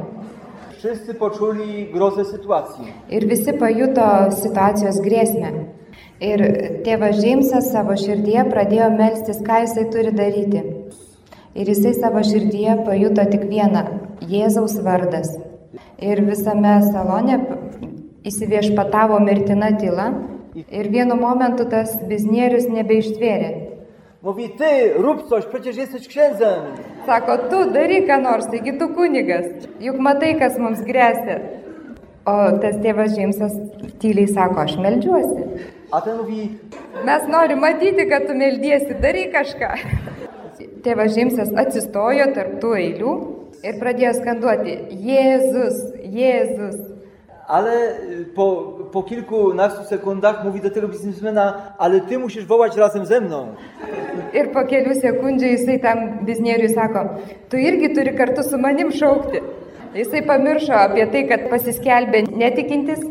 Wszyscy 0.78 1.14
poczuli 1.14 1.88
grozę 1.92 2.24
sytuacji. 2.24 2.84
Ir 3.10 3.26
visi 3.26 3.52
pajuto 3.52 4.30
situacijos 4.30 5.00
grėsmę. 5.00 5.52
Ir 6.20 6.42
tėvas 6.84 7.18
Džeimsas 7.18 7.70
savo 7.72 7.96
širdyje 7.98 8.44
pradėjo 8.50 8.90
melstis, 8.94 9.40
ką 9.46 9.64
jisai 9.64 9.86
turi 9.90 10.12
daryti. 10.14 10.62
Ir 11.54 11.68
jisai 11.70 11.94
savo 11.94 12.22
širdyje 12.26 12.80
pajuto 12.86 13.24
tik 13.30 13.44
vieną- 13.50 13.82
Jėzaus 14.32 14.74
vardas. 14.82 15.28
Ir 16.02 16.22
visame 16.26 16.80
salone 16.92 17.36
įsiviešpatavo 18.26 19.20
mirtina 19.22 19.70
tyla. 19.78 20.08
Ir 20.54 20.88
vienu 20.90 21.14
momentu 21.18 21.64
tas 21.70 21.94
biznierius 22.08 22.66
nebeištvėrė. 22.70 23.50
Mówi, 24.22 24.48
ty, 24.58 24.94
rób 24.96 25.28
coś, 25.28 25.44
przecież 25.46 25.76
jesteś 25.76 26.08
księdzem. 26.08 26.60
Sako, 27.06 27.38
tu 27.38 27.70
daryk 27.70 28.06
ką 28.06 28.22
nors, 28.22 28.46
taigi 28.46 28.78
tu 28.78 28.88
kunigas. 28.88 29.44
Juk 29.80 29.98
matai, 29.98 30.38
kas 30.38 30.58
mums 30.58 30.80
grėsia. 30.80 31.40
O 32.24 32.34
tas 32.62 32.76
tėvas 32.80 33.12
Džeimsas 33.14 33.52
tyliai 34.00 34.28
sako, 34.28 34.60
aš 34.60 34.76
melžiuosi. 34.76 35.44
A 35.92 36.00
ten 36.00 36.16
mówi, 36.16 36.48
Mes 37.04 37.28
norim 37.28 37.58
matyti, 37.60 38.08
kad 38.08 38.26
tu 38.26 38.34
meldiesi, 38.34 38.94
daryk 39.02 39.32
kažką. 39.32 39.68
Tėvas 40.84 41.14
Žemsas 41.16 41.52
atsistojo 41.56 42.26
tarp 42.36 42.58
tų 42.60 42.74
eilių 42.76 43.12
ir 43.64 43.78
pradėjo 43.80 44.10
skanduoti 44.18 44.74
Jėzus, 45.06 45.78
Jėzus. 46.12 46.82
ale 47.48 47.72
y, 48.10 48.24
po, 48.34 48.46
po 48.92 49.02
kilkunastu 49.02 49.84
sekundach 49.84 50.44
mówi 50.44 50.60
do 50.60 50.70
tego 50.70 50.88
biznesmena, 50.88 51.74
ale 51.78 52.00
ty 52.00 52.18
musisz 52.18 52.46
wołać 52.46 52.76
razem 52.76 53.06
ze 53.06 53.20
mną. 53.20 53.46
Ir 54.32 54.48
po 54.52 54.64
kelių 54.64 54.94
sekundžių 55.00 55.50
jisai 55.52 55.76
tam 55.80 55.98
biznieriui 56.26 56.68
sako, 56.72 57.04
tu 57.48 57.56
irgi 57.56 57.92
turi 57.94 58.14
kartu 58.16 58.42
su 58.42 58.58
manim 58.58 58.92
šaukti. 58.92 59.42
Jisai 59.94 60.22
pamiršo 60.26 60.72
apie 60.74 61.06
tai, 61.06 61.22
kad 61.28 61.44
pasiskelbė 61.52 62.24
netikintis, 62.32 63.04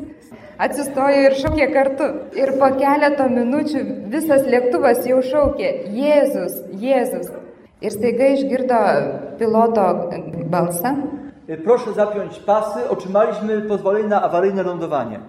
atsistojo 0.58 1.30
ir 1.30 1.38
šaukė 1.40 1.70
kartu. 1.74 2.10
Ir 2.36 2.58
po 2.60 2.74
keleto 2.82 3.30
minučių 3.38 3.86
visas 4.12 4.44
lėktuvas 4.50 5.06
jau 5.08 5.22
šaukė 5.22 5.72
Jėzus, 5.94 6.60
Jėzus. 6.82 7.43
Ir 7.84 7.92
staiga 7.92 8.30
išgirdo 8.32 8.80
piloto 9.40 10.10
balsą. 10.52 10.96
Proszę 11.64 11.94
zapiąć 11.94 12.40
pasy, 12.40 12.90
otrzymaliśmy 12.90 13.62
pozwolenie 13.62 14.08
na 14.08 14.22
awaryjne 14.22 14.64
lądowanie. 14.64 15.20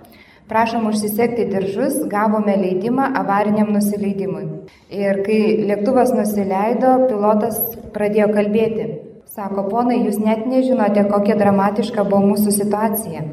Prašom 0.48 0.86
užsisekti 0.86 1.46
diržus, 1.46 1.94
gavome 2.06 2.56
leidimą 2.56 3.02
avariniam 3.02 3.72
nusileidimui. 3.72 4.44
Ir 4.90 5.22
kai 5.26 5.38
lėktuvas 5.70 6.12
nusileido, 6.14 6.90
pilotas 7.08 7.58
pradėjo 7.96 8.28
kalbėti. 8.36 8.88
Sako, 9.34 9.64
ponai, 9.70 9.96
jūs 10.04 10.20
net 10.22 10.44
nežinote, 10.46 11.08
kokia 11.10 11.34
dramatiška 11.40 12.04
buvo 12.06 12.34
mūsų 12.34 12.52
situacija. 12.54 13.24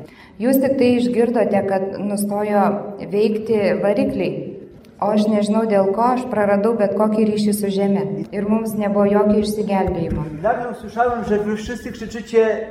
Jūs 0.42 0.62
tik 0.64 0.80
tai 0.80 0.88
išgirdote, 0.98 1.62
kad 1.68 2.00
nustojo 2.00 2.64
veikti 3.12 3.60
varikliai. 3.84 4.51
O 5.02 5.08
aš 5.10 5.24
nežinau 5.26 5.64
dėl 5.66 5.88
ko, 5.96 6.04
aš 6.14 6.28
praradau 6.30 6.76
bet 6.78 6.92
kokį 6.94 7.24
ryšį 7.32 7.54
su 7.58 7.70
žeme. 7.74 8.02
Ir 8.38 8.46
mums 8.46 8.76
nebuvo 8.78 9.08
jokio 9.10 9.40
išsigelbėjimo. 9.42 10.26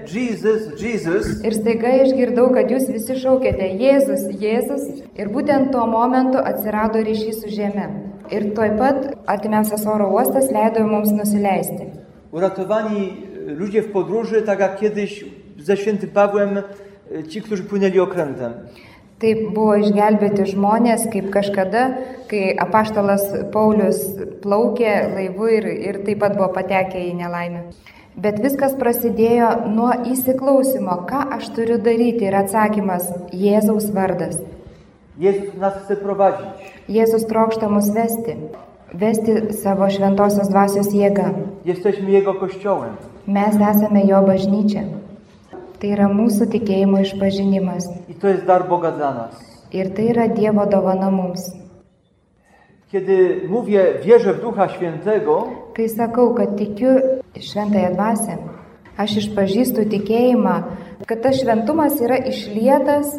Jesus, 0.07 0.69
Jesus. 0.79 1.33
Ir 1.43 1.57
staiga 1.57 1.91
išgirdau, 2.05 2.45
kad 2.55 2.71
jūs 2.71 2.87
visi 2.95 3.17
šaukėte 3.19 3.67
Jėzus, 3.81 4.29
Jėzus. 4.45 4.85
Ir 5.19 5.33
būtent 5.35 5.73
tuo 5.75 5.89
momentu 5.91 6.39
atsirado 6.39 7.03
ryšys 7.03 7.41
su 7.43 7.51
žeme. 7.51 7.89
Ir 8.31 8.53
tuoj 8.55 8.77
pat 8.79 9.11
artimiausias 9.27 9.83
oro 9.91 10.07
uostas 10.15 10.53
leido 10.55 10.87
mums 10.87 11.11
nusileisti. 11.11 11.91
Uratowani 12.31 13.11
y, 13.49 13.55
ludzie 13.59 13.83
w 13.83 13.91
podróży, 13.91 14.43
tak 14.43 14.61
jak 14.61 14.79
kiedyś 14.79 15.25
ze 15.59 15.77
świętym 15.77 16.11
Pawłem, 16.11 16.59
y, 16.59 17.29
ci, 17.29 17.43
którzy 17.43 17.63
płynęli 17.63 18.01
okrętem. 18.01 18.53
Taip 19.21 19.41
buvo 19.53 19.75
išgelbėti 19.77 20.47
žmonės, 20.55 21.03
kaip 21.13 21.27
kažkada, 21.35 21.83
kai 22.31 22.55
apaštalas 22.57 23.27
Paulius 23.53 23.99
plaukė 24.41 24.95
laivu 25.13 25.49
ir, 25.59 25.67
ir 25.91 25.99
taip 26.07 26.23
pat 26.23 26.39
buvo 26.39 26.49
patekę 26.55 27.03
į 27.11 27.19
nelaimę. 27.19 27.67
Bet 28.21 28.41
viskas 28.41 28.73
prasidėjo 28.81 29.51
nuo 29.75 29.91
įsiklausimo, 30.09 31.03
ką 31.11 31.21
aš 31.37 31.51
turiu 31.57 31.77
daryti 31.85 32.27
ir 32.31 32.39
atsakymas- 32.41 33.11
Jėzaus 33.45 33.91
vardas. 33.93 34.41
Jezus 35.21 35.53
nas 35.61 35.77
chce 35.85 35.99
prowadzić. 36.01 36.73
Jėzus 36.89 37.29
trokšta 37.29 37.69
mus 37.69 37.91
vesti, 37.93 38.39
vesti 38.95 39.53
savo 39.53 39.91
šventosios 39.93 40.49
dvasios 40.49 40.89
jėgą. 40.97 41.29
Jesteśmy 41.65 42.11
Jego 42.11 42.35
kościołem. 42.35 42.97
Mes 43.27 43.55
esame 43.55 44.05
jo 44.07 44.23
bažnyčia. 44.23 44.85
Tai 45.81 45.91
yra 45.97 46.09
mūsų 46.13 46.47
tikėjimo 46.53 47.01
išpažinimas. 47.01 47.87
I 48.09 48.15
to 48.15 48.29
jest 48.29 48.45
dar 48.47 48.69
Boga 48.69 48.91
dla 48.93 49.15
nas. 49.15 49.35
Ir 49.73 49.91
tai 49.97 50.11
yra 50.13 50.29
Dievo 50.29 50.67
dovana 50.67 51.11
mums. 51.11 51.53
Kiedy 52.93 53.41
mówię 53.49 53.85
wierzę 54.05 54.35
w 54.35 54.41
Ducha 54.41 54.69
Świętego, 54.69 55.49
Kai 55.75 55.89
sakau, 55.89 56.35
kad 56.35 56.57
tikiu 56.59 56.89
šventąją 57.41 57.95
dvasę, 57.95 58.37
aš 58.99 59.11
išpažįstu 59.17 59.85
tikėjimą, 59.93 60.55
kad 61.07 61.23
tas 61.23 61.39
šventumas 61.41 62.01
yra 62.03 62.17
išlietas 62.19 63.15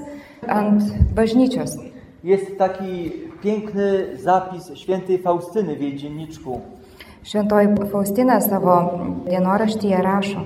ant 0.48 0.84
bažnyčios. 1.16 1.78
jest 2.24 2.58
taki 2.58 3.12
piękny 3.44 4.18
zapis 4.18 4.72
świętej 4.76 5.18
Faustyny 5.18 5.76
w 5.76 5.82
jej 5.82 5.96
dzienniczku. 5.96 6.62
Šventoji 7.24 7.68
Faustina 7.92 8.42
savo 8.42 9.00
dienoraštyje 9.30 9.98
rašo. 10.02 10.42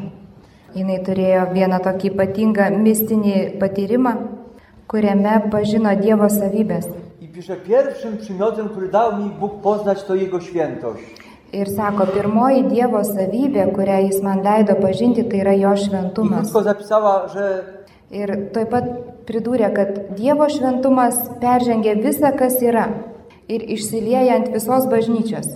Jis 0.76 1.04
turėjo 1.08 1.44
vieną 1.56 1.78
tokį 1.80 2.10
ypatingą 2.12 2.66
mistinį 2.84 3.36
patyrimą, 3.62 4.12
kuriame 4.92 5.36
pažino 5.52 5.94
Dievo 5.96 6.28
savybės. 6.30 6.88
I 7.22 7.28
pisze, 7.28 7.56
pierwszym 7.56 8.18
przymiotem, 8.18 8.70
który 8.70 8.90
dał 8.90 9.18
mi 9.18 9.30
Bóg 9.40 9.62
poznać, 9.62 10.04
to 10.04 10.16
Jego 10.16 10.40
świętość. 10.40 11.04
Ir 11.54 11.70
sako, 11.70 12.08
pirmoji 12.08 12.64
Dievo 12.64 13.04
savybė, 13.04 13.72
kurią 13.76 13.98
jis 14.08 14.22
man 14.24 14.42
leido 14.44 14.76
pažinti, 14.76 15.24
tai 15.24 15.40
yra 15.40 15.54
jo 15.54 15.76
šventumas. 15.78 16.52
zapisała, 16.52 17.28
że 17.28 17.64
Ir 18.12 18.52
taip 18.54 18.70
pat 18.70 18.84
pridūrė, 19.26 19.74
kad 19.74 20.16
Dievo 20.16 20.46
šventumas 20.50 21.16
peržengia 21.42 21.96
visą, 21.96 22.38
kas 22.38 22.62
yra 22.62 22.90
ir 23.48 23.62
išsilieja 23.64 24.36
ant 24.36 24.48
visos 24.54 24.86
bažnyčios. 24.86 25.48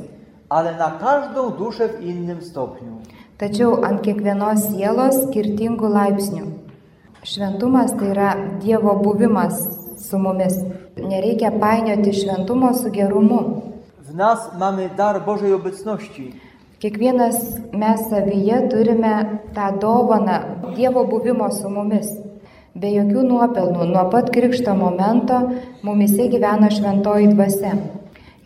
ale 0.49 0.75
na 0.77 0.91
każdą 0.91 1.51
duszę 1.51 1.89
w 1.89 2.01
innym 2.05 2.41
stopniu. 2.41 3.01
Tačiau 3.39 3.77
ant 3.87 4.01
kiekvienos 4.03 4.65
sielos 4.73 5.15
skirtingų 5.29 5.87
laipsnių. 5.93 6.41
Šventumas 7.23 7.93
tai 7.95 8.09
yra 8.11 8.31
Dievo 8.59 8.97
buvimas 8.99 9.61
su 9.95 10.19
mumis. 10.19 10.57
Nereikia 10.99 11.53
painioti 11.61 12.11
šventumo 12.17 12.73
su 12.75 12.91
gerumu. 12.91 13.39
W 14.09 14.15
nas 14.15 14.49
mamy 14.59 14.89
dar 14.97 15.21
Bożej 15.25 15.53
obecności. 15.53 16.33
Kiekvienas 16.79 17.37
mes 17.71 18.09
savyje 18.09 18.57
turime 18.71 19.39
tą 19.55 19.71
dovaną 19.79 20.75
Dievo 20.75 21.05
buvimo 21.07 21.47
su 21.51 21.69
mumis. 21.69 22.11
Be 22.75 22.91
jokių 22.91 23.23
nuopelnų, 23.23 23.87
nuo 23.93 24.03
pat 24.11 24.29
krikšto 24.35 24.75
momento 24.75 25.39
mumise 25.83 26.27
gyvena 26.27 26.67
šventoji 26.71 27.31
dvasia. 27.31 27.73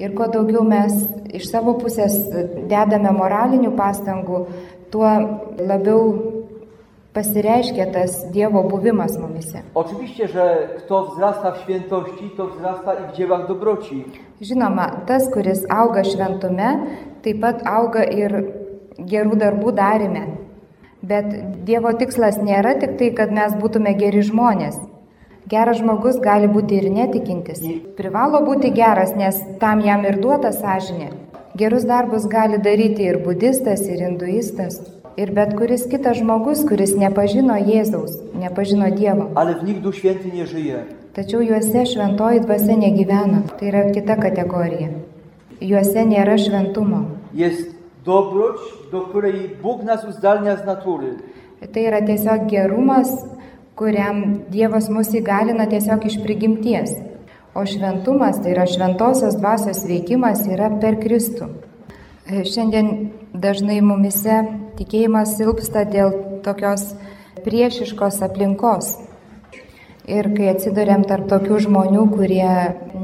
Ir 0.02 0.14
kuo 0.18 0.26
daugiau 0.28 0.64
mes 0.66 0.96
iš 1.38 1.52
savo 1.52 1.76
pusės 1.78 2.16
dedame 2.70 3.12
moralinių 3.14 3.76
pastangų, 3.78 4.40
tuo 4.94 5.10
labiau 5.58 6.02
pasireiškia 7.14 7.86
tas 7.94 8.12
Dievo 8.34 8.64
buvimas 8.64 9.18
mumise. 9.18 9.62
Oczywiście, 9.76 10.28
że 10.28 10.70
kto 10.78 11.06
wzrasta 11.06 11.52
w 11.52 11.58
świętości, 11.58 12.30
to 12.38 12.48
wzrasta 12.48 12.94
i 12.94 13.12
w 13.12 13.16
dziełach 13.16 13.48
dobroci. 13.48 14.06
Žinoma, 14.42 14.92
tas, 15.06 15.30
kuris 15.34 15.66
auga 15.70 16.04
šventume, 16.04 16.70
taip 17.24 17.42
pat 17.42 17.68
auga 17.68 18.04
ir 18.04 18.32
gerų 19.00 19.36
darbų 19.36 19.72
darime. 19.72 20.24
Bet 21.04 21.26
Dievo 21.66 21.94
tikslas 21.94 22.38
nėra 22.38 22.78
tik 22.80 22.98
tai, 23.00 23.12
kad 23.18 23.32
mes 23.32 23.54
būtume 23.62 23.94
geri 23.98 24.22
žmonės. 24.24 24.78
Geras 25.50 25.82
žmogus 25.82 26.22
gali 26.24 26.48
būti 26.48 26.78
ir 26.80 26.90
netikintis. 26.92 27.60
Privalo 27.98 28.40
būti 28.46 28.72
geras, 28.72 29.12
nes 29.16 29.42
tam 29.60 29.82
jam 29.84 30.06
ir 30.06 30.22
duota 30.22 30.54
sąžinė. 30.56 31.10
Gerus 31.56 31.84
darbus 31.86 32.26
gali 32.26 32.58
daryti 32.58 33.04
ir 33.06 33.20
budistas, 33.26 33.82
ir 33.86 34.00
hinduistas. 34.02 34.80
Ir 35.18 35.30
bet 35.38 35.52
kuris 35.54 35.84
kitas 35.86 36.18
žmogus, 36.18 36.64
kuris 36.66 36.96
nepažino 36.98 37.54
Jėzaus, 37.62 38.16
nepažino 38.34 38.88
Dievo. 38.90 39.28
Tačiau 41.14 41.44
juose 41.46 41.84
šventoji 41.92 42.42
dvasia 42.48 42.80
negyvena. 42.82 43.44
Tai 43.60 43.70
yra 43.70 43.84
kita 43.94 44.18
kategorija. 44.18 44.90
Juose 45.62 46.08
nėra 46.10 46.40
šventumo. 46.42 47.06
Jest 47.34 47.70
dobroć, 48.06 48.58
do 48.92 49.02
której 49.02 49.54
Bóg 49.62 49.84
nas 49.84 50.02
uzdalnia 50.10 50.58
z 50.58 50.66
natury. 50.66 51.14
Tai 51.74 51.86
yra 51.86 52.02
tiesiog 52.02 52.50
gerumas, 52.50 53.14
kuriam 53.76 54.42
Dievas 54.50 54.90
mus 54.90 55.14
įgalina 55.14 55.70
tiesiog 55.70 56.10
iš 56.10 56.18
prigimties. 56.26 57.13
O 57.54 57.66
šventumas, 57.70 58.40
tai 58.42 58.56
yra 58.56 58.66
šventosios 58.66 59.36
dvasios 59.38 59.84
veikimas, 59.86 60.40
yra 60.50 60.72
per 60.82 60.96
Kristų. 60.98 61.52
E, 62.26 62.42
Šiandien 62.50 63.12
dažnai 63.30 63.78
mumise 63.86 64.40
tikėjimas 64.80 65.36
silpsta 65.38 65.84
dėl 65.86 66.16
tokios 66.42 66.96
priešiškos 67.46 68.24
aplinkos. 68.26 68.96
Ir 70.10 70.32
kai 70.34 70.50
atsidurėm 70.52 71.06
tarp 71.08 71.30
tokių 71.30 71.60
žmonių, 71.68 72.08
kurie 72.16 72.50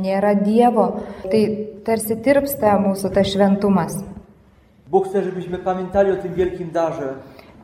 nėra 0.01 0.33
Dievo, 0.41 0.88
tai 1.29 1.43
tarsi 1.85 2.17
tirpsta 2.17 2.73
mūsų 2.81 3.13
tas 3.13 3.29
šventumas. 3.29 4.01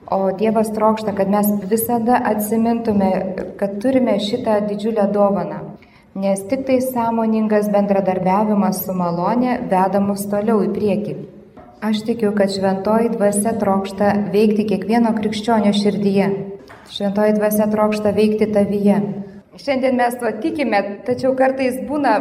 O 0.05 0.29
Dievas 0.37 0.69
trokšta, 0.69 1.15
kad 1.17 1.33
mes 1.33 1.49
visada 1.65 2.21
atsimintume, 2.29 3.09
kad 3.57 3.79
turime 3.81 4.19
šitą 4.21 4.59
didžiulę 4.69 5.09
dovaną. 5.09 5.63
Nes 6.15 6.39
tik 6.47 6.61
tai 6.65 6.81
sąmoningas 6.81 7.65
bendradarbiavimas 7.67 8.77
su 8.85 8.93
malonė 8.95 9.55
veda 9.71 9.99
mus 9.99 10.21
toliau 10.31 10.61
į 10.63 10.69
priekį. 10.71 11.15
Aš 11.83 12.05
tikiu, 12.07 12.29
kad 12.37 12.53
šventoji 12.53 13.09
dvasia 13.17 13.51
trokšta 13.59 14.11
veikti 14.31 14.63
kiekvieno 14.69 15.11
krikščionio 15.17 15.73
širdyje. 15.75 16.29
Šventoji 16.95 17.33
dvasia 17.35 17.67
trokšta 17.73 18.13
veikti 18.15 18.47
tavyje. 18.55 19.01
Šiandien 19.59 19.99
mes 19.99 20.15
tuo 20.21 20.31
tikime, 20.45 20.79
tačiau 21.09 21.33
kartais 21.35 21.81
būna 21.89 22.13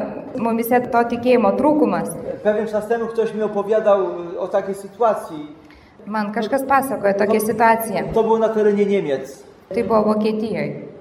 mumise 0.42 0.80
to 0.90 1.02
tikėjimo 1.12 1.52
trūkumas. 1.60 2.10
Pewien 2.42 2.66
czas 2.66 2.88
temu 2.90 3.06
ktoś 3.12 3.34
mi 3.34 3.42
opowiadał 3.42 3.98
o 4.38 4.48
takiej 4.48 4.74
sytuacji. 4.74 5.38
Man 6.06 6.32
kažkas 6.32 6.66
pasakoja 6.66 7.14
tokią 7.14 7.40
situaciją. 7.40 8.10
To 8.14 8.22
było 8.22 8.38
na 8.38 8.48
terenie 8.48 8.86
Niemiec. 8.86 9.44
Tai 9.74 9.84
buvo 9.84 10.02
Vokietijoje. 10.02 10.93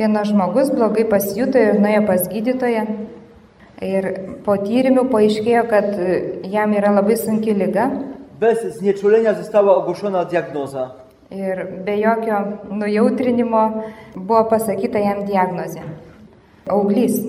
Vienas 0.00 0.30
žmogus 0.32 0.70
blogai 0.72 1.02
pasijuto 1.04 1.60
ir 1.60 1.74
nuėjo 1.76 2.06
pas 2.08 2.22
gydytoją. 2.32 2.82
Ir 3.84 4.06
po 4.46 4.54
tyrimų 4.56 5.02
paaiškėjo, 5.12 5.64
kad 5.68 5.88
e, 5.92 6.14
jam 6.48 6.72
yra 6.72 6.94
labai 6.94 7.18
sunki 7.20 7.52
lyga. 7.52 7.90
Bez 8.40 8.62
znieczulenia 8.78 9.34
została 9.34 9.74
ogłoszona 9.76 10.24
diagnoza. 10.24 10.90
Ir 11.30 11.66
be 11.84 11.98
jokio 11.98 12.38
nujautrinimo 12.70 13.82
buvo 14.16 14.44
pasakyta 14.44 14.98
jam 14.98 15.20
diagnozė. 15.28 15.84
Auglys. 16.68 17.20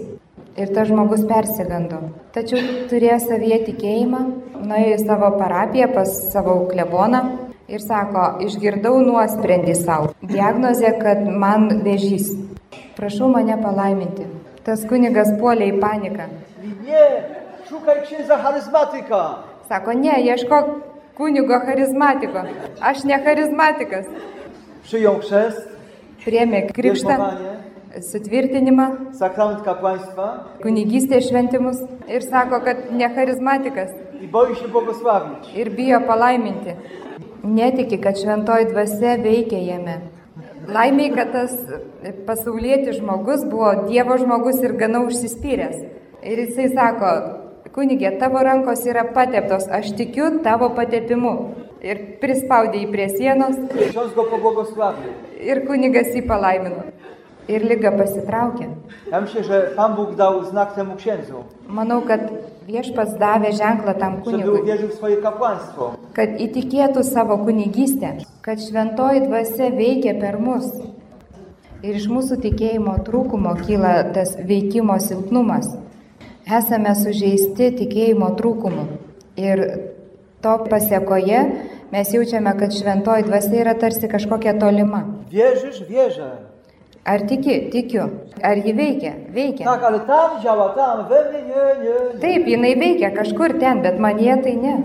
Ir 0.56 0.72
tas 0.72 0.88
žmogus 0.88 1.26
persigando. 1.28 2.00
Tačiau 2.32 2.88
turėjo 2.88 3.18
savyje 3.26 3.58
tikėjimą, 3.66 4.22
nuėjo 4.64 4.96
į 4.96 5.02
savo 5.04 5.34
parapiją 5.44 5.90
pas 5.92 6.16
savo 6.32 6.56
kleboną 6.72 7.22
ir 7.68 7.84
sako, 7.84 8.24
išgirdau 8.48 8.96
nuosprendį 9.04 9.76
savo. 9.76 10.14
Diagnozė, 10.24 10.96
kad 11.04 11.28
man 11.28 11.84
vėžys. 11.84 12.32
Prašau 12.96 13.28
mane 13.32 13.58
palaiminti. 13.62 14.26
Tas 14.64 14.86
kunigas 14.90 15.32
puolė 15.40 15.72
į 15.72 15.80
paniką. 15.82 16.28
Nie, 16.86 17.06
szukaj 17.70 18.02
księdza 18.06 18.38
charyzmatyka. 18.38 19.22
Sako, 19.70 19.94
ne, 19.94 20.22
ieškok 20.22 20.66
kunigo 21.18 21.60
charizmatiko. 21.66 22.44
Aš 22.82 23.04
ne 23.04 23.18
charizmatikas. 23.24 24.06
Przyjął 24.84 25.20
chrzest, 25.20 25.68
Priemė 26.26 26.60
krikštą, 26.70 27.16
sutvirtinimą, 28.12 28.86
sakrament 29.18 29.64
kapłaństwa 29.66 30.28
kunigystės 30.62 31.26
šventimus 31.30 31.80
ir 32.08 32.22
sako, 32.22 32.60
kad 32.62 32.92
ne 32.94 33.10
charizmatikas 33.16 33.90
i 34.22 34.28
boi 34.28 34.56
się 34.56 34.68
błogosławić. 34.68 35.56
ir 35.56 35.70
bijo 35.76 36.02
palaiminti. 36.02 36.76
Netiki, 37.44 37.98
kad 38.00 38.20
šventoji 38.20 38.66
dvasia 38.66 39.18
veikia 39.18 39.58
jame. 39.58 39.96
Laimiai, 40.68 41.10
kad 41.16 41.32
tas 41.34 41.54
pasaulietis 42.28 43.00
žmogus 43.00 43.46
buvo 43.50 43.72
Dievo 43.88 44.18
žmogus 44.22 44.62
ir 44.62 44.76
gana 44.78 45.02
užsispyręs. 45.08 45.80
Ir 46.22 46.44
jisai 46.44 46.68
sako, 46.76 47.12
kunigė, 47.74 48.12
tavo 48.22 48.44
rankos 48.46 48.86
yra 48.86 49.08
pateptos, 49.16 49.66
aš 49.74 49.96
tikiu 49.98 50.44
tavo 50.46 50.70
patepimu. 50.78 51.34
Ir 51.82 52.02
prispaudė 52.22 52.84
jį 52.84 52.90
prie 52.94 53.08
sienos 53.10 53.56
ir 55.42 55.64
kunigas 55.66 56.12
jį 56.14 56.22
palaimino. 56.30 56.84
Ir 57.52 57.66
lyga 57.68 57.92
pasitraukė. 57.92 58.68
Ja 59.12 59.22
myślę, 59.22 59.44
że 59.44 59.72
Pan 59.76 59.96
Bóg 59.96 60.16
dał 60.16 60.46
znak 60.46 60.74
temu 60.76 60.96
księdzu, 60.96 61.44
Manau, 61.68 62.02
kad 62.02 62.22
viešpats 62.68 63.18
davė 63.20 63.52
ženklą 63.52 63.94
tam 64.00 64.14
żeby 64.14 64.24
kunigui, 64.24 64.62
uwierzył 64.62 64.90
w 64.90 64.94
swoje 64.94 65.18
kapłaństwo. 65.18 65.92
kad 66.14 66.30
įtikėtų 66.30 67.04
savo 67.04 67.38
kunigystę, 67.38 68.14
kad 68.42 68.60
šventoji 68.62 69.22
dvasia 69.28 69.70
veikia 69.70 70.14
per 70.22 70.40
mus. 70.40 70.66
Ir 71.84 71.96
iš 71.96 72.08
mūsų 72.08 72.36
tikėjimo 72.42 72.96
trūkumo 73.04 73.56
kyla 73.66 74.04
tas 74.14 74.38
veikimo 74.38 75.00
silpnumas. 75.00 75.66
Esame 76.58 76.96
sužeisti 76.96 77.72
tikėjimo 77.80 78.36
trūkumu. 78.38 78.86
Ir 79.38 79.58
to 80.42 80.58
pasiekoje 80.70 81.40
Mes 81.92 82.08
jaučiame, 82.14 82.54
kad 82.60 82.72
šventoji 82.72 83.24
dvasia 83.28 83.58
yra 83.62 83.74
tarsi 83.74 84.08
kažkokia 84.08 84.54
tolima. 84.60 85.02
Wierzysz? 85.32 85.84
Wierzę. 85.90 86.30
Ar 87.06 87.20
tiki? 87.28 87.70
Tikiu. 87.72 88.04
Ar 88.44 88.58
ji 88.58 88.74
veikia? 88.74 89.14
Veikia. 89.34 89.66
Taip, 92.22 92.48
jinai 92.48 92.74
veikia 92.78 93.10
kažkur 93.16 93.58
ten, 93.60 93.82
bet 93.82 94.00
manie 94.00 94.36
tai 94.44 94.56
ne. 94.56 94.76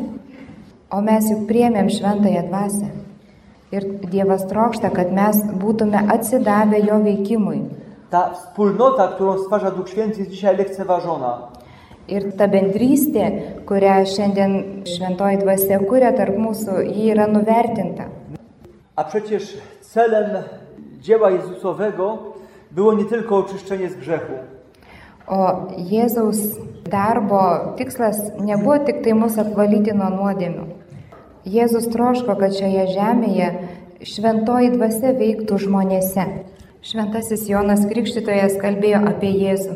O 0.90 1.00
mes 1.04 1.28
juk 1.28 1.44
priemėm 1.48 1.90
šventąją 1.92 2.46
dvasę. 2.48 2.88
Ir 3.74 3.84
Dievas 4.08 4.46
trokšta, 4.48 4.92
kad 4.94 5.12
mes 5.12 5.42
būtume 5.60 6.06
atsidavę 6.14 6.80
jo 6.86 7.00
veikimui. 7.04 7.60
Ta 8.10 8.30
wspólnota, 8.32 9.08
którą 9.08 9.38
stwarza 9.38 9.70
Duch 9.70 9.88
Święty 9.88 10.18
jest 10.18 10.30
dzisiaj 10.30 10.56
lekceważona. 10.56 11.38
Ir 12.08 12.32
ta 12.38 12.46
bendrystė, 12.48 13.24
kurią 13.66 14.04
šiandien 14.06 14.52
šventoji 14.86 15.40
dvasia 15.42 15.80
kuria 15.88 16.12
tarp 16.14 16.36
mūsų, 16.38 16.78
ji 16.86 17.10
yra 17.10 17.26
nuvertinta. 17.26 18.04
A 18.96 19.04
przecież 19.04 19.58
celem 19.80 20.42
dzieła 21.06 21.30
Jezusowego 21.30 22.18
było 22.70 22.94
nie 22.94 23.04
tylko 23.04 23.36
oczyszczenie 23.36 23.88
z 23.90 23.96
grzechu, 23.96 24.32
O 25.26 25.66
Jėzaus 25.90 26.38
darbo 26.90 27.74
tikslas 27.78 28.18
nebuvo 28.38 28.78
tik 28.78 29.00
tai 29.04 29.14
mus 29.14 29.38
atvalyti 29.42 29.90
nuo 29.90 30.10
nuodėmių. 30.10 30.66
Jėzus 31.54 31.88
troško, 31.90 32.36
kad 32.38 32.54
šioje 32.54 32.84
žemėje 32.94 33.48
šventoji 34.06 34.70
dvasia 34.76 35.10
veiktų 35.18 35.58
žmonėse. 35.64 36.26
Šventasis 36.86 37.42
Jonas 37.50 37.82
Krikštytojas 37.90 38.54
kalbėjo 38.62 39.02
apie 39.10 39.32
Jėzų. 39.34 39.74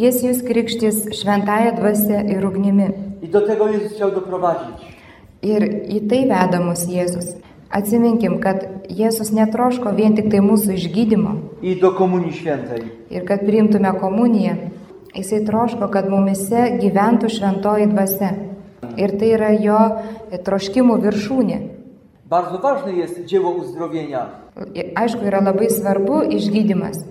Jis 0.00 0.22
jūs 0.24 0.40
krikštys 0.48 1.04
šventąją 1.20 1.76
dvasę 1.76 2.24
ir 2.32 2.46
ugnimi. 2.46 2.88
i 3.22 3.28
do 3.28 3.40
tego 3.40 3.68
Jezus 3.68 3.92
chciał 3.92 4.10
doprowadzić. 4.10 4.76
Ir 5.42 5.62
į 5.96 6.08
tai 6.08 6.22
veda 6.28 6.60
mus 6.60 6.86
Jėzus. 6.88 7.36
Atsiminkim, 7.70 8.40
kad 8.42 8.64
Jėzus 8.90 9.30
netroško 9.30 9.92
vien 9.94 10.16
tik 10.18 10.30
tai 10.32 10.40
mūsų 10.42 10.74
išgydymo 10.74 11.34
I 11.62 11.76
do 11.80 11.92
Komunii 11.92 12.32
Świętej. 12.32 12.82
ir 13.10 13.24
kad 13.24 13.40
priimtume 13.40 13.92
komuniją. 14.00 14.56
Jisai 15.14 15.44
troško, 15.46 15.88
kad 15.88 16.08
mumise 16.10 16.78
gyventų 16.82 17.28
šventoji 17.28 17.86
dvasia. 17.86 18.30
Ir 18.96 19.18
tai 19.18 19.28
yra 19.34 19.50
jo 19.54 19.78
troškimų 20.44 20.98
viršūnė. 21.02 21.58
Bardzo 22.26 22.58
ważne 22.58 22.92
jest 22.92 23.24
dzieło 23.24 23.50
uzdrowienia. 23.50 24.26
Aišku, 24.94 25.24
yra 25.26 25.40
labai 25.40 25.70
svarbu 25.70 26.22
išgydymas. 26.30 27.04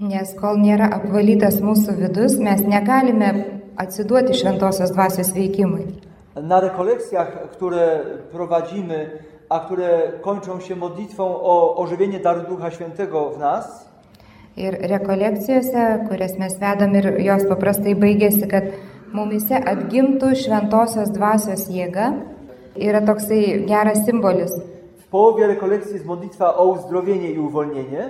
Nes 0.00 0.34
kol 0.34 0.58
nėra 0.58 0.90
apvalytas 0.94 1.60
mūsų 1.62 1.94
vidus, 1.98 2.38
mes 2.38 2.60
negalime 2.66 3.44
atsiduoti 3.76 4.34
šventosios 4.34 4.90
dvasios 4.90 5.30
veikimui. 5.34 5.86
Na 6.42 6.60
rekolekcjach, 6.60 7.50
które 7.52 8.00
prowadzimy, 8.32 9.08
a 9.48 9.60
które 9.60 10.12
kończą 10.22 10.60
się 10.60 10.76
modlitwą 10.76 11.24
o 11.24 11.76
ożywienie 11.76 12.20
daru 12.20 12.40
Ducha 12.48 12.70
Świętego 12.70 13.30
w 13.30 13.38
nas, 13.38 13.94
Ir 14.56 14.76
rekolekcijose, 14.80 16.06
kurias 16.08 16.36
mes 16.38 16.52
vedam 16.58 16.92
ir 16.94 17.08
jos 17.18 17.42
paprastai 17.48 17.96
baigėsi, 17.98 18.46
kad 18.46 18.68
mumise 19.10 19.58
atgimtų 19.58 20.30
šventosios 20.38 21.10
dvasios 21.10 21.64
jėga, 21.74 22.12
yra 22.78 23.00
toksai 23.02 23.40
geras 23.66 24.04
simbolis. 24.06 24.54
Połowie 25.14 25.46
rekolekcji 25.46 25.92
jest 25.94 26.06
modlitwa 26.06 26.56
o 26.56 26.62
uzdrowienie 26.72 27.30
i 27.30 27.38
uwolnienie, 27.38 28.02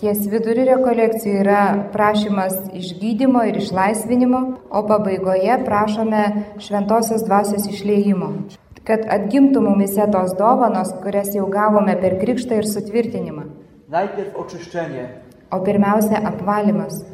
Ties 0.00 0.26
viduriu 0.28 0.64
rekolekcijų 0.68 1.34
yra 1.40 1.60
prašymas 1.92 2.54
išgydymo 2.80 3.40
ir 3.48 3.56
išlaisvinimo, 3.62 4.40
o 4.70 4.82
pabaigoje 4.90 5.54
prašome 5.64 6.22
šventosios 6.60 7.24
dvasios 7.28 7.64
išleimo. 7.72 8.28
Kad 8.84 9.00
atgimtų 9.16 9.62
mumise 9.68 10.04
tos 10.12 10.34
dovanos, 10.40 10.92
kurias 11.04 11.32
jau 11.34 11.46
gavome 11.58 11.96
per 12.02 12.18
krikštą 12.20 12.60
ir 12.60 12.66
sutvirtinimą. 12.74 13.42
najpierw 13.88 14.36
oczyszczenie, 14.36 15.04
O 15.50 15.60
pirmiausia, 15.60 16.16
apvalymas. 16.30 17.04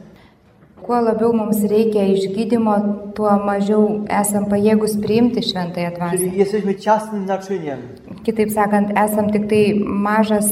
Kuo 0.83 1.01
labiau 1.01 1.33
mums 1.33 1.65
reikia 1.65 2.03
išgydymo, 2.15 2.75
tuo 3.15 3.31
mažiau 3.47 3.83
esam 4.21 4.45
pajėgus 4.53 4.97
priimti 5.05 5.43
šventąją 5.43 5.91
dvasią. 5.97 6.17
czyli 6.19 6.39
jesteśmy 6.39 6.75
ciasnym 6.75 7.27
naczyniem. 7.27 7.79
Kitaip 8.27 8.51
sakant, 8.55 8.93
esam 8.99 9.31
tik 9.35 9.49
tai 9.51 9.65
mažas, 9.83 10.49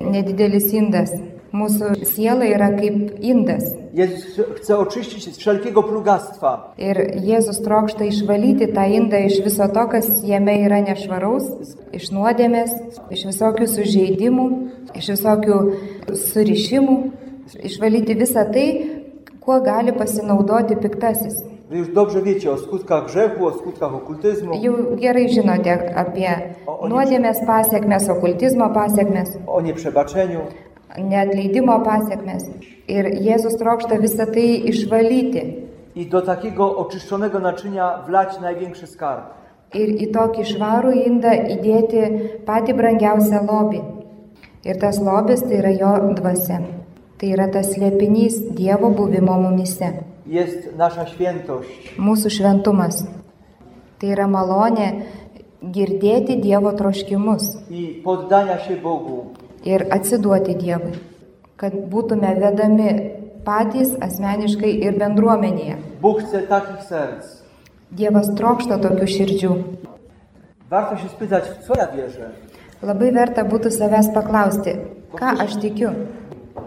nedidelis 0.00 0.72
indas. 0.74 1.12
Mūsų 1.54 1.92
siela 2.10 2.48
yra 2.50 2.72
kaip 2.74 3.20
indas. 3.22 3.68
Jezus 3.94 4.24
chce- 4.58 4.74
oczyścić 4.74 5.34
z 5.34 5.38
wszelkiego 5.38 5.82
plugastwa, 5.82 6.74
Ir 6.78 6.96
Jėzus 7.22 7.62
trokšta 7.62 8.04
išvalyti 8.04 8.66
tą 8.74 8.90
indą 8.90 9.16
iš 9.26 9.38
viso 9.44 9.68
to, 9.68 9.86
kas 9.86 10.24
jame 10.26 10.56
yra 10.66 10.80
nešvaraus, 10.82 11.46
iš 11.92 12.10
nuodėmės, 12.10 12.74
iš 13.10 13.22
visokių 13.30 13.66
sužeidimų, 13.70 14.46
iš 14.98 15.06
visokių 15.14 15.56
surišimų, 16.10 16.96
išvalyti 17.62 18.18
visą 18.18 18.50
tai, 18.52 18.66
kuo 19.40 19.60
gali 19.60 19.92
pasinaudoti 19.92 20.74
piktasis. 20.82 21.53
Wy 21.74 21.78
już 21.78 21.88
dobrze 21.88 22.22
wiecie 22.22 22.50
o 22.50 22.56
skutkach 22.56 23.06
grzechu, 23.06 23.46
o 23.46 23.50
skutkach 23.52 23.94
okultyzmu, 23.94 24.54
Jau 24.62 24.74
gerai 24.96 25.24
žinote 25.28 25.72
apie 25.96 26.30
nuodėmės 26.90 27.40
pasiekmes, 27.46 28.06
okultizmo 28.14 28.68
pasiekmes, 28.70 29.32
o 29.46 29.60
nieprzebaczeniu. 29.60 30.40
neatleidimo 30.98 31.80
pasiekmes. 31.80 32.42
Ir 32.88 33.04
Jėzus 33.26 33.58
trokšta 33.58 33.98
visą 33.98 34.26
tai 34.26 34.46
išvalyti 34.70 35.42
I 35.96 36.06
do 36.06 36.20
takiego 36.22 36.76
oczyszczonego 36.76 37.38
naczynia 37.40 38.02
wlać 38.06 38.40
największy 38.40 38.86
skarb. 38.86 39.24
ir 39.74 39.88
į 39.88 40.12
tokį 40.14 40.42
švarų 40.44 40.92
indą 41.06 41.32
įdėti 41.54 42.00
patį 42.46 42.72
brangiausią 42.78 43.40
lobį. 43.50 43.80
Ir 44.64 44.76
tas 44.78 45.00
lobis 45.00 45.42
tai 45.42 45.56
yra 45.58 45.70
jo 45.70 46.14
dvasia. 46.14 46.58
Tai 47.18 47.28
yra 47.34 47.48
tas 47.50 47.66
slėpinys 47.74 48.54
Dievo 48.54 48.90
buvimo 48.90 49.34
mumise. 49.42 50.13
Jest 50.26 50.76
nasza 50.76 51.06
świętość. 51.06 51.94
Mūsų 51.98 52.30
šventumas. 52.32 53.02
Tai 54.00 54.08
yra 54.08 54.24
malonė 54.24 54.86
girdėti 55.60 56.38
Dievo 56.40 56.72
troškimus 56.72 57.50
ir 59.64 59.84
atsiduoti 59.96 60.54
Dievui. 60.56 60.96
Kad 61.60 61.76
būtume 61.92 62.32
vedami 62.40 62.88
patys 63.44 63.92
asmeniškai 64.00 64.72
ir 64.88 64.96
bendruomenėje. 65.00 65.76
Dievas 67.94 68.32
trokšta 68.34 68.80
tokių 68.80 69.06
širdžių. 69.16 69.52
Warto 70.70 70.96
się 70.96 71.08
spytać, 71.08 71.44
w 71.44 71.66
co 71.66 71.74
ja 71.76 71.86
wierzę. 71.86 72.30
Labai 72.82 73.12
verta 73.12 73.44
būtų 73.44 73.70
savęs 73.70 74.08
paklausti, 74.14 74.72
ką 75.14 75.36
aš 75.44 75.60
tikiu. 75.62 75.92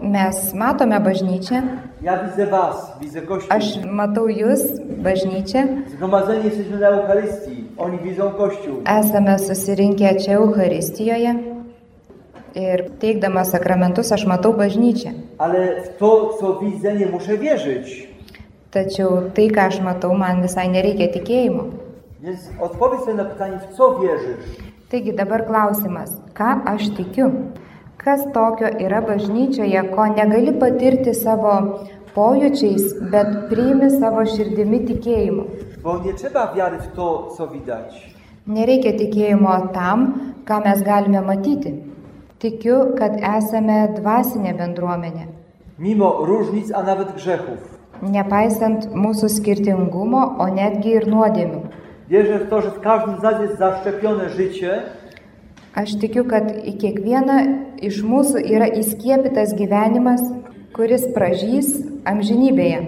Mes 0.02 0.54
matome 0.54 1.00
bažnyčią, 1.00 1.62
Ja 2.02 2.24
widzę 2.24 2.46
Was, 2.46 2.92
widzę 3.00 3.22
Kościół. 3.22 3.52
aš 3.56 3.64
matau 3.92 4.26
jūs, 4.28 4.60
bažnyčią, 5.02 5.58
Zgromadzeni 5.88 6.44
jesteśmy 6.44 6.78
na 6.78 6.88
Eucharystii. 6.88 7.64
Oni 7.78 7.98
widzą 7.98 8.30
Kościół. 8.30 8.74
esame 8.86 9.38
susirinkę 9.38 10.14
čia 10.16 10.32
Euharistijoje 10.32 11.34
ir 12.54 12.90
teikdama 13.00 13.44
sakramentus 13.44 14.12
aš 14.12 14.26
matau 14.26 14.52
bažnyčią. 14.54 15.10
Ale 15.38 15.82
w 15.82 15.88
to, 15.98 16.30
co 16.40 16.54
widzę, 16.60 16.94
nie 16.94 17.06
muszę 17.06 17.38
wierzyć. 17.38 18.08
Tačiau 18.70 19.10
tai, 19.34 19.50
ką 19.50 19.60
aš 19.60 19.80
matau, 19.80 20.14
man 20.14 20.42
visai 20.42 20.68
nereikia 20.68 21.08
tikėjimo. 21.08 21.64
Więc 22.22 22.38
odpowiedz 22.60 23.00
sobie 23.00 23.14
na 23.14 23.24
pytanie, 23.24 23.58
w 23.58 23.76
co 23.76 23.98
wierzysz. 24.00 24.44
Taigi 24.90 25.12
dabar 25.14 25.46
klausimas, 25.46 26.10
ką 26.34 26.64
aš 26.64 26.88
tikiu? 26.96 27.30
Kas 27.98 28.20
tokio 28.34 28.68
yra 28.78 29.00
bažnyčioje, 29.02 29.80
ko 29.90 30.04
negali 30.12 30.52
patirti 30.60 31.10
savo 31.18 31.54
pojūčiais, 32.14 32.84
bet 33.10 33.32
priimi 33.50 33.88
savo 33.90 34.22
širdimi 34.22 34.78
tikėjimu? 34.86 35.46
Bo 35.82 35.96
nie 36.04 36.14
trzeba 36.14 36.52
wiary 36.54 36.78
w 36.78 36.92
to, 36.94 37.28
co 37.36 37.48
widać. 37.48 37.98
Nereikia 38.46 38.92
tikėjimo 39.00 39.56
tam, 39.74 40.06
ką 40.46 40.60
mes 40.64 40.82
galime 40.82 41.24
matyti. 41.26 41.74
Tikiu, 42.38 42.76
kad 43.00 43.18
esame 43.18 43.80
dvasinė 43.96 44.54
bendruomenė. 44.60 45.26
Mimo 45.78 46.12
różnic, 46.30 46.70
a 46.70 46.82
nawet 46.82 47.12
grzechów. 47.18 47.58
Nepaisant 48.02 48.94
mūsų 48.94 49.28
skirtingumo, 49.40 50.22
o 50.38 50.46
netgi 50.46 50.94
ir 51.00 51.10
nuodėmių. 51.10 51.62
Wierzę 52.08 52.38
w 52.38 52.48
to, 52.50 52.60
że 52.62 52.70
w 52.70 52.80
każdym 52.80 53.18
z 53.18 53.22
nas 53.22 53.42
jest 53.42 53.58
zaszczepione 53.58 54.28
życie 54.28 54.82
Aš 55.76 55.98
tikiu, 56.00 56.24
kad 56.28 56.48
į 56.64 56.72
kiekvieną 56.80 57.36
iš 57.84 58.00
mūsų 58.02 58.40
yra 58.42 58.68
įskiepytas 58.80 59.52
gyvenimas, 59.58 60.22
kuris 60.74 61.04
pražys 61.14 61.68
amžinybėje. 62.08 62.80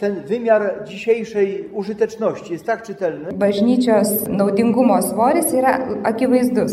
Ten 0.00 0.14
wymiar 0.28 0.84
dzisiejszej 0.88 1.68
użyteczności 1.72 2.52
jest 2.52 2.66
tak 2.66 2.82
czytelny, 2.82 3.32
Bažnyčios 3.32 4.28
naudingumo 4.28 5.02
svoris 5.02 5.52
yra 5.54 5.78
akivaizdus, 6.04 6.72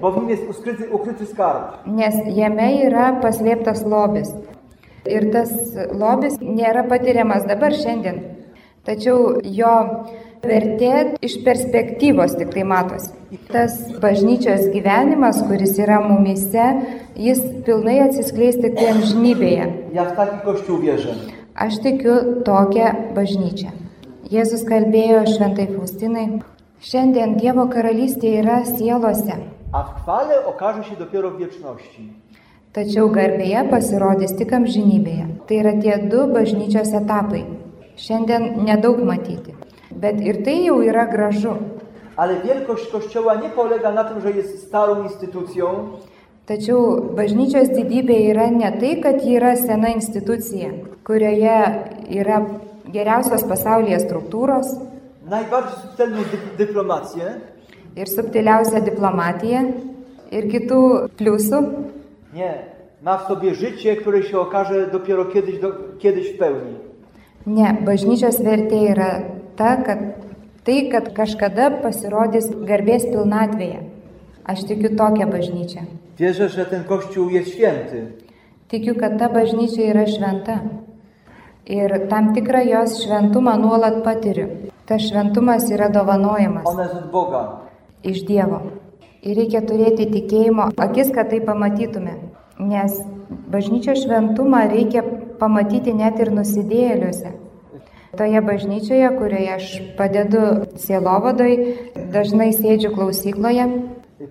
bo 0.00 0.12
w 0.12 0.16
nim 0.20 0.30
jest 0.30 0.42
ukryty, 0.50 0.90
ukryty 0.90 1.26
skarb. 1.26 1.86
nes 1.86 2.14
jame 2.36 2.68
yra 2.86 3.20
paslėptas 3.22 3.86
lobis. 3.86 4.28
Ir 5.06 5.30
tas 5.32 5.50
lobis 5.92 6.36
nėra 6.40 6.84
patiriamas 6.88 7.44
dabar 7.46 7.72
šiandien. 7.72 8.20
Tačiau 8.84 9.40
jo 9.44 10.04
vertė 10.42 11.18
iš 11.24 11.38
perspektyvos 11.44 12.36
tik 12.38 12.52
tai 12.54 12.64
matosi. 12.64 13.10
Tas 13.52 13.74
bažnyčios 14.00 14.68
gyvenimas, 14.72 15.40
kuris 15.48 15.74
yra 15.78 15.98
mumise, 16.04 16.68
jis 17.16 17.42
pilnai 17.66 17.98
atsiskleis 18.06 18.56
tik 18.60 18.78
tai 18.78 18.92
amžinybėje. 18.94 19.66
Aš 21.58 21.80
tikiu 21.84 22.14
tokią 22.46 22.88
bažnyčią. 23.16 23.74
Jėzus 24.28 24.64
kalbėjo 24.68 25.24
šventai 25.26 25.66
Faustinai, 25.72 26.26
šiandien 26.84 27.36
Dievo 27.40 27.68
karalystė 27.72 28.38
yra 28.42 28.64
sielose, 28.64 29.38
A 29.72 29.82
w 29.82 30.00
chwale 30.00 30.46
okaże 30.46 30.84
się 30.84 30.96
dopiero 30.96 31.30
w 31.30 31.38
wieczności. 31.38 32.12
tačiau 32.72 33.08
garbėje 33.08 33.64
pasirodys 33.70 34.32
tik 34.38 34.52
amžinybėje. 34.52 35.26
Tai 35.48 35.56
yra 35.56 35.72
tie 35.82 35.96
du 36.10 36.26
bažnyčios 36.32 36.92
etapai. 36.94 37.44
Šiandien 37.96 38.64
nedaug 38.64 39.00
matyti. 39.04 39.54
Bet 39.90 40.20
ir 40.20 40.42
tai 40.44 40.64
jau 40.66 40.80
yra 40.82 41.06
gražu. 41.06 41.54
Ale 42.16 42.34
wielkość 42.44 42.86
Kościoła 42.92 43.34
nie 43.34 43.48
polega 43.50 43.92
na 43.92 44.04
tym, 44.04 44.20
że 44.20 44.30
jest 44.30 44.66
starą 44.68 45.02
instytucją, 45.04 45.66
Tačiau 46.48 47.12
bažnyčios 47.12 47.68
didybė 47.68 48.14
yra 48.32 48.46
ne 48.50 48.70
tai, 48.80 48.94
kad 49.04 49.20
ji 49.24 49.34
yra 49.36 49.50
sena 49.56 49.88
institucija, 49.92 50.70
kurioje 51.04 51.56
yra 52.08 52.38
geriausios 52.88 53.44
pasaulyje 53.44 53.98
struktūros 54.00 54.70
najbardziej 55.30 55.76
subtelną 55.82 56.16
dy- 56.32 56.56
dyplomację, 56.66 57.24
ir 57.96 58.08
subtiliausia 58.08 58.80
diplomatija 58.80 59.60
ir 60.32 60.44
kitų 60.48 60.80
pliusų. 61.18 61.58
Nie. 62.34 62.52
Ma 63.02 63.18
w 63.18 63.28
sobie 63.28 63.54
życie, 63.54 63.96
które 63.96 64.22
się 64.22 64.38
okaże 64.40 64.86
dopiero 64.92 65.24
kiedyś, 65.24 65.58
do, 65.58 65.72
kiedyś 65.98 66.32
w 66.34 66.38
pełni. 66.38 66.74
Ne, 67.46 67.76
bažnyčios 67.84 68.40
vertė 68.40 68.80
yra 68.92 69.10
ta, 69.58 69.76
kad 69.86 69.98
tai, 70.64 70.88
kad 70.92 71.12
kažkada 71.16 71.70
pasirodys 71.82 72.50
garbės 72.68 73.06
pilnatvėje. 73.10 73.80
Aš 74.48 74.64
tikiu 74.68 74.94
tokią 74.96 75.26
bažnyčią. 75.30 75.80
Wierzę, 76.18 76.48
że 76.48 76.66
ten 76.66 76.84
Kościół 76.84 77.28
jest 77.30 77.48
święty. 77.52 78.06
Tikiu, 78.68 78.94
kad 78.94 79.18
ta 79.18 79.28
bažnyčia 79.28 79.90
yra 79.92 80.06
šventa. 80.06 80.60
Ir 81.66 82.08
tam 82.08 82.34
tikrą 82.34 82.64
jos 82.64 83.02
šventumą 83.04 83.56
nuolat 83.60 84.02
patiriu. 84.04 84.48
Tas 84.86 85.02
šventumas 85.02 85.70
yra 85.70 85.88
dovanojamas 85.88 86.64
Ona 86.66 86.82
jest 86.82 86.94
od 86.94 87.10
Boga. 87.10 87.60
iš 88.04 88.22
Dievo. 88.26 88.60
Ir 89.22 89.36
reikia 89.36 89.60
turėti 89.60 90.06
tikėjimo 90.06 90.70
akis, 90.76 91.10
kad 91.12 91.30
tai 91.30 91.40
pamatytume. 91.40 92.14
Nes 92.58 93.00
bažnyčios 93.50 94.04
šventumą 94.04 94.68
reikia 94.70 95.02
pamatyti 95.38 95.92
net 95.94 96.20
ir 96.20 96.30
nusidėjėliuose. 96.30 97.32
Toje 98.18 98.40
bažnyčioje, 98.42 99.08
kurioje 99.18 99.50
aš 99.54 99.66
padedu 99.98 100.66
sielovadoj, 100.74 101.52
dažnai 102.10 102.50
sėdžiu 102.52 102.90
klausykloje 102.96 103.66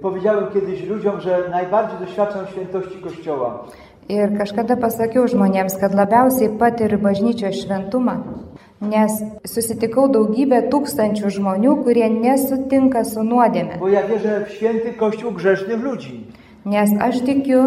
Powiedziałem 0.01 0.45
kiedyś 0.53 0.83
ludziom, 0.83 1.21
że 1.21 1.49
najbardziej 1.51 1.99
doświadczam 1.99 2.47
świętości 2.47 2.97
Kościoła. 2.99 3.63
ir 4.09 4.31
kažkada 4.39 4.77
pasakiau 4.79 5.27
žmonėms, 5.27 5.75
kad 5.79 5.95
labiausiai 5.95 6.49
patiriu 6.59 6.99
bažnyčios 6.99 7.59
šventumą, 7.59 8.15
nes 8.81 9.19
susitikau 9.43 10.07
daugybę 10.11 10.61
tūkstančių 10.71 11.31
žmonių, 11.37 11.75
kurie 11.83 12.07
nesutinka 12.09 13.03
su 13.03 13.23
nuodėme. 13.23 13.79
Bo 13.79 13.89
ja 13.89 14.07
wierzę 14.07 14.45
w 14.45 14.51
święty 14.51 14.93
Kościół 14.93 15.31
grzesznych 15.31 15.83
ludzi. 15.83 16.23
Nes 16.65 16.91
aš 16.99 17.21
tikiu 17.21 17.59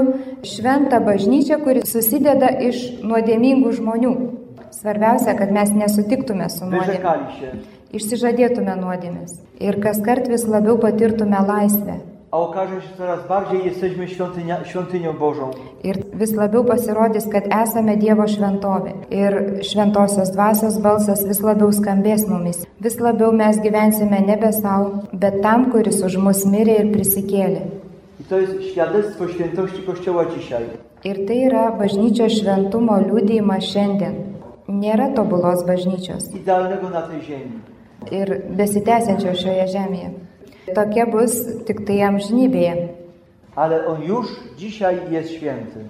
šventą 0.44 1.00
bažnyčią, 1.04 1.60
kuri 1.64 1.84
susideda 1.84 2.48
iš 2.48 3.00
nuodėmingų 3.04 3.72
žmonių. 3.72 4.39
Svarbiausia, 4.80 5.34
kad 5.34 5.52
mes 5.52 5.70
nesutiktume 5.76 6.50
su 6.50 6.64
się. 6.64 7.50
išsižadėtume 7.92 8.76
nuodėmės 8.78 9.34
ir 9.60 9.76
kas 9.82 9.98
kart 10.06 10.28
vis 10.30 10.46
labiau 10.48 10.78
patirtume 10.78 11.40
laisvę. 11.48 11.98
A 12.32 12.38
okaże 12.38 12.80
się, 12.82 12.88
coraz 12.98 13.26
bardziej 13.28 13.64
jesteśmy 13.64 14.08
świątynia, 14.08 14.64
świątynią 14.64 15.12
Bożą. 15.12 15.50
Ir 15.84 15.98
vis 16.14 16.32
labiau 16.32 16.64
pasirodys, 16.64 17.26
kad 17.32 17.44
esame 17.62 17.96
Dievo 17.96 18.26
šventovė. 18.26 18.92
Ir 19.10 19.32
šventosios 19.62 20.30
dvasios 20.30 20.78
balsas 20.78 21.26
vis 21.26 21.40
labiau 21.42 21.72
skambės 21.72 22.28
mumis. 22.28 22.62
Vis 22.80 23.00
labiau 23.00 23.32
mes 23.32 23.58
gyvensime 23.60 24.20
nebe 24.20 24.52
savo, 24.52 25.02
bet 25.12 25.42
tam, 25.42 25.70
kuris 25.72 26.02
už 26.02 26.16
mus 26.16 26.46
mirė 26.46 26.78
ir 26.84 26.92
prisikėlė. 26.94 27.62
I 28.20 28.24
to 28.24 28.38
jest 28.38 28.62
świadectwo 28.62 29.28
świętości 29.28 29.82
Kościoła 29.82 30.24
dzisiaj. 30.24 30.64
Ir 31.04 31.26
tai 31.26 31.44
yra 31.48 31.70
bažnyčios 31.72 32.32
šventumo 32.40 33.00
liūdėjimas 33.00 33.64
šiandien. 33.72 34.29
Nėra 34.70 35.10
tobulos 35.14 35.64
bažnyčios 35.66 36.30
Idealnego 36.34 36.90
na 36.90 37.02
tej 37.02 37.20
ziemi. 37.26 37.60
ir 38.08 38.30
besitęsiančios 38.56 39.42
šioje 39.42 39.66
žemėje. 39.74 40.10
Tokia 40.74 41.04
bus 41.10 41.34
tik 41.68 41.84
tai 41.86 42.00
amžinybėje. 42.08 42.88
Ale 43.56 43.86
on 43.86 44.02
już 44.02 44.26
dzisiaj 44.56 44.96
jest 45.10 45.30
święty. 45.30 45.84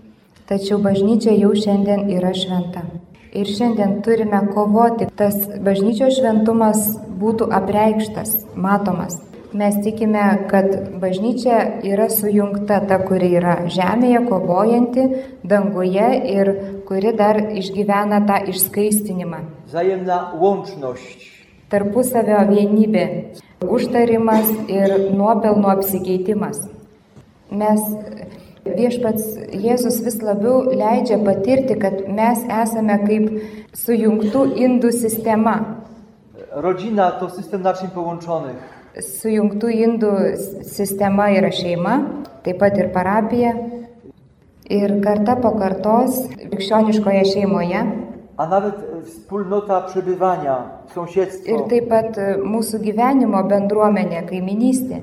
Tačiau 0.47 0.79
bažnyčia 0.83 1.31
jau 1.39 1.53
šiandien 1.55 2.11
yra 2.11 2.33
šventa. 2.35 2.83
Ir 3.33 3.47
šiandien 3.47 4.03
turime 4.03 4.41
kovoti, 4.55 5.07
tas 5.17 5.37
bažnyčios 5.63 6.17
šventumas 6.19 6.99
būtų 7.21 7.47
apreikštas, 7.55 8.47
matomas. 8.57 9.21
Mes 9.53 9.75
tikime, 9.83 10.47
kad 10.47 10.67
bažnyčia 11.03 11.83
yra 11.83 12.07
sujungta 12.07 12.77
ta, 12.87 13.01
kuri 13.03 13.33
yra 13.35 13.57
žemėje, 13.67 14.21
kovojanti, 14.29 15.07
danguje 15.43 16.07
ir 16.31 16.51
kuri 16.87 17.11
dar 17.19 17.41
išgyvena 17.59 18.21
tą 18.29 18.39
išskaistinimą. 18.53 19.43
Wzajemna 19.67 20.39
łączność. 20.39 21.27
Tarpusavio 21.71 22.45
vienybė, 22.47 23.05
užtarimas 23.67 24.55
ir 24.71 25.11
nuopelno 25.19 25.75
apsikeitimas. 25.75 26.63
Mes 27.51 27.83
viešpats 28.63 29.51
Jėzus 29.51 29.99
vis 30.07 30.23
labiau 30.23 30.63
leidžia 30.71 31.19
patirti, 31.27 31.75
kad 31.75 32.07
mes 32.07 32.47
esame 32.47 33.03
kaip 33.03 33.31
sujungtų 33.75 34.47
indų 34.63 34.95
sistema. 34.95 35.59
Rodzina 36.55 37.11
to 37.19 37.31
system 37.31 37.63
naczyń 37.63 37.91
połączonych. 37.91 38.80
Sujungtų 38.99 39.69
indų 39.71 40.13
sistema 40.67 41.29
yra 41.31 41.53
šeima, 41.55 41.95
taip 42.43 42.59
pat 42.59 42.79
ir 42.81 42.89
parapija. 42.91 43.53
Ir 44.71 44.97
karta 45.03 45.37
po 45.39 45.53
kartos 45.59 46.25
krikščioniškoje 46.31 47.23
šeimoje. 47.31 47.83
A 48.41 48.47
nawet 48.51 48.79
e, 48.83 49.01
wspólnota 49.07 49.81
przebywania, 49.87 50.57
sąsiedztwo. 50.95 51.51
Ir 51.51 51.67
taip 51.71 51.91
pat 51.91 52.19
e, 52.19 52.29
mūsų 52.43 52.81
gyvenimo 52.83 53.43
bendruomenė, 53.51 54.25
kaiminystė. 54.31 55.03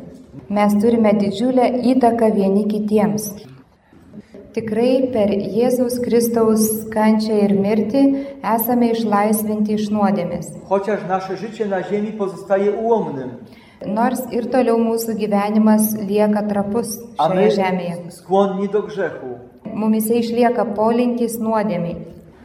Mes 0.52 0.76
turime 0.82 1.13
didžiulę 1.19 1.67
įtaką 1.93 2.32
vieni 2.36 2.65
kitiems. 2.71 3.30
Tikrai 4.58 5.12
per 5.13 5.32
Jėzaus 5.32 6.00
Kristaus 6.02 6.63
kančią 6.91 7.36
ir 7.45 7.54
mirtį 7.60 8.04
esame 8.56 8.91
išlaisvinti 8.95 9.76
iš 9.78 9.91
nuodėmės. 9.93 10.50
Nors 13.86 14.24
ir 14.34 14.48
toliau 14.50 14.80
mūsų 14.82 15.13
gyvenimas 15.20 15.92
lieka 15.94 16.42
trapus 16.50 16.96
a 17.18 17.30
šioje 17.30 17.52
žemėje. 17.60 17.96
skłonni 18.12 18.68
do 18.74 18.82
grzechu. 18.82 19.38
Mumise 19.74 20.18
išlieka 20.18 20.66
polinkis 20.74 21.38
nuodėmiai. 21.38 21.98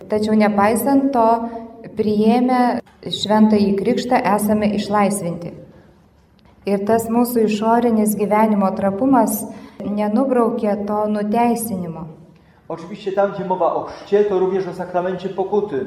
Tačiau 0.08 0.36
nepaisant 0.36 1.08
to, 1.12 1.48
priėmę 1.96 2.82
šventąjį 3.08 3.72
krikštą 3.80 4.20
esame 4.34 4.74
išlaisvinti. 4.76 5.54
Ir 6.68 6.84
tas 6.84 7.08
mūsų 7.08 7.48
išorinis 7.48 8.12
gyvenimo 8.14 8.68
trapumas 8.76 9.46
nenubraukė 9.80 10.84
to 10.86 11.06
nuteisinimo. 11.08 12.06
Oczywiście 12.68 13.12
tam, 13.12 13.32
gdzie 13.32 13.44
mowa 13.44 13.74
o 13.74 13.84
chrzcie, 13.84 14.24
to 14.24 14.38
również 14.38 14.68
o 14.68 14.74
sakramencie 14.74 15.28
pokuty. 15.28 15.86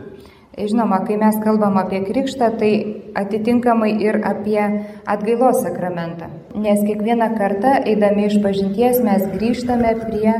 Žinoma, 0.58 1.02
kai 1.04 1.18
mes 1.20 1.36
kalbam 1.44 1.76
apie 1.78 2.00
krikštą, 2.08 2.48
tai 2.60 2.72
atitinkamai 3.20 3.90
ir 4.02 4.22
apie 4.24 4.62
atgailos 5.06 5.60
sakramentą. 5.66 6.30
Nes 6.56 6.80
kiekvieną 6.88 7.28
kartą, 7.38 7.74
eidami 7.84 8.30
iš 8.30 8.38
pažinties, 8.44 9.02
mes 9.04 9.26
grįžtame 9.34 9.92
prie 10.06 10.34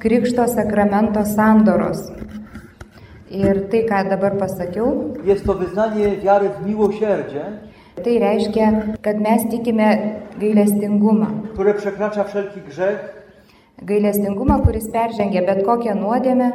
krikšto 0.00 0.46
sakramento 0.48 1.24
sandoros. 1.28 2.00
Ir 3.28 3.68
tai, 3.68 3.84
ką 3.84 4.08
dabar 4.08 4.38
pasakiau, 4.40 5.14
Jest 5.24 5.44
to 5.44 5.54
wyznanie 5.54 6.16
wiary 6.16 6.48
w 6.48 6.66
miłosierdzie, 6.66 7.44
tai 8.04 8.18
reiškia, 8.18 8.72
kad 9.02 9.20
mes 9.20 9.42
tikime 9.50 9.98
gailestingumą. 10.40 11.26
które 11.52 11.74
przekracza 11.74 12.24
wszelki 12.24 12.60
grzech, 12.60 13.14
Gailestingumą, 13.82 14.60
kuris 14.62 14.88
peržengia 14.90 15.42
bet 15.46 15.64
kokią 15.66 15.94
nuodėmę, 15.94 16.50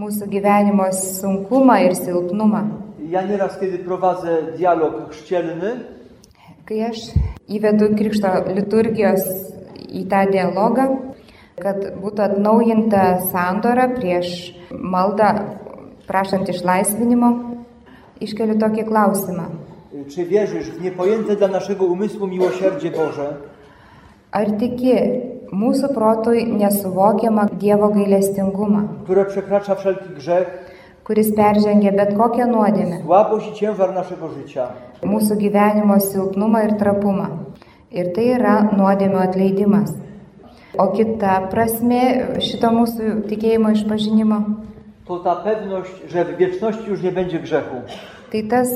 mūsų 0.00 0.26
gyvenimo 0.32 0.86
sunkumą 0.96 1.76
ir 1.86 1.94
silpnumą. 1.98 2.62
Ja 3.10 3.22
nieraz, 3.26 3.58
kiedy 3.60 3.78
prowadzę 3.78 4.42
dialog 4.58 5.10
chrzcielny, 5.10 5.70
Kai 6.70 6.84
aš 6.86 7.00
įvedu 7.50 7.88
krikšto 7.98 8.28
liturgijos 8.54 9.24
į 9.90 10.04
tą 10.06 10.20
dialogą, 10.30 10.84
kad 11.58 11.80
būtų 11.98 12.22
atnaujinta 12.28 13.00
sandora 13.32 13.88
prieš 13.96 14.52
maldą 14.70 15.32
prašant 16.06 16.46
išlaisvinimo, 16.52 17.30
iškeliu 18.22 18.54
tokį 18.62 18.84
klausimą. 18.86 19.46
czy 20.08 20.24
wierzysz 20.26 20.70
w 20.70 20.80
niepojęte 20.82 21.36
dla 21.36 21.48
naszego 21.48 21.84
umysłu 21.86 22.26
miłosierdzie 22.26 22.90
Boże, 22.90 23.36
Ar 24.32 24.46
tiki 24.58 24.94
mūsų 25.52 25.94
protui 25.94 26.44
nesuvokiamą 26.46 27.46
Dievo 27.58 27.88
gailestingumą, 27.88 28.88
które 29.04 29.24
przekracza 29.24 29.74
wszelki 29.74 30.08
grzech, 30.14 30.46
kuris 31.04 31.32
peržengia 31.36 31.92
bet 31.92 32.14
kokią 32.18 32.46
nuodėmę, 32.46 33.02
słabość 33.04 33.48
i 33.50 33.54
ciężar 33.54 33.94
naszego 33.94 34.28
życia? 34.28 34.66
mūsų 35.02 35.36
gyvenimo 35.36 36.00
silpnumą 36.00 36.58
ir 36.64 36.72
trapumą. 36.78 37.26
Ir 37.90 38.12
tai 38.14 38.24
yra 38.36 38.62
nuodėmio 38.76 39.18
atleidimas. 39.18 39.90
O 40.78 40.86
kita 40.94 41.40
prasme 41.50 42.00
šito 42.40 42.70
mūsų 42.70 43.22
tikėjimo 43.28 43.70
išpažinimo, 43.70 44.40
To 45.06 45.18
ta 45.18 45.36
pewność, 45.36 45.90
że 46.08 46.24
w 46.24 46.36
wieczności 46.36 46.90
już 46.90 47.02
nie 47.02 47.12
będzie 47.12 47.38
grzechu. 47.38 47.76
tai 48.32 48.42
tas 48.42 48.68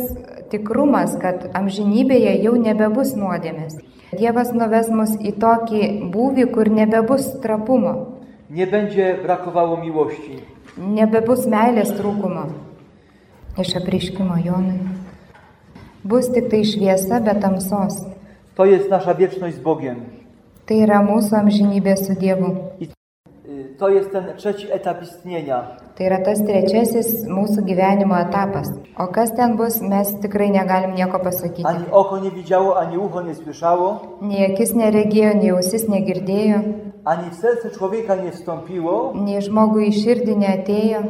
tikrumas, 0.51 1.17
kad 1.23 1.37
amžinybėje 1.55 2.43
jau 2.43 2.57
nebebus 2.57 3.15
nuodėmės. 3.17 3.75
Dievas 4.19 4.53
nuves 4.53 4.89
mus 4.91 5.13
į 5.21 5.33
tokį 5.43 6.11
būvį, 6.15 6.45
kur 6.55 6.71
nebebus 6.71 7.41
trapumo, 7.43 7.95
Nie 8.51 8.67
będzie 8.67 9.19
brakowało 9.23 9.77
miłości. 9.77 10.39
nebebus 10.79 11.47
meilės 11.47 11.91
trūkumo. 11.99 12.45
Iš 13.59 13.77
apriškimo 13.77 14.37
Jonui. 14.45 14.79
Bus 16.05 16.29
tik 16.29 16.49
tai 16.51 16.65
šviesa 16.65 17.21
be 17.21 17.35
tamsos. 17.35 18.05
To 18.57 18.65
jest 18.65 18.91
nasza 18.91 19.15
wieczność 19.15 19.57
z 19.57 19.61
Bogiem. 19.61 19.97
Tai 20.67 20.77
yra 20.81 21.01
mūsų 21.03 21.37
amžinybė 21.43 21.97
su 21.97 22.15
Dievu. 22.15 22.55
To 23.79 23.89
jest 23.89 24.11
ten 24.13 24.25
trzeci 24.37 24.73
etap 24.73 25.03
istnienia. 25.03 25.77
Tai 25.95 26.07
yra 26.07 26.19
tas 26.25 26.39
trečiasis 26.43 27.27
mūsų 27.29 27.63
gyvenimo 27.65 28.17
etapas. 28.19 28.69
O 28.99 29.07
kas 29.09 29.31
ten 29.37 29.57
bus, 29.57 29.81
mes 29.81 30.15
tikrai 30.23 30.51
negalim 30.51 30.95
nieko 30.95 31.19
pasakyti. 31.19 31.67
Ani 31.67 31.85
oko 31.91 32.19
nie 32.19 32.31
widziało, 32.31 32.79
ani 32.79 32.99
ucho 32.99 33.23
nie 33.23 33.35
słyszało, 33.35 34.01
Nei 34.23 34.45
akis 34.53 34.75
neregėjo, 34.75 35.35
nei 35.35 35.51
ausis 35.51 35.89
negirdėjo, 35.89 36.59
ani 37.05 37.31
w 37.31 37.35
serce 37.35 37.71
człowieka 37.71 38.15
nie 38.17 38.33
wstąpiło, 38.33 39.13
nei 39.15 39.43
žmogui 39.43 39.89
į 39.89 39.93
širdį 40.03 40.35
neatėjo, 40.37 41.01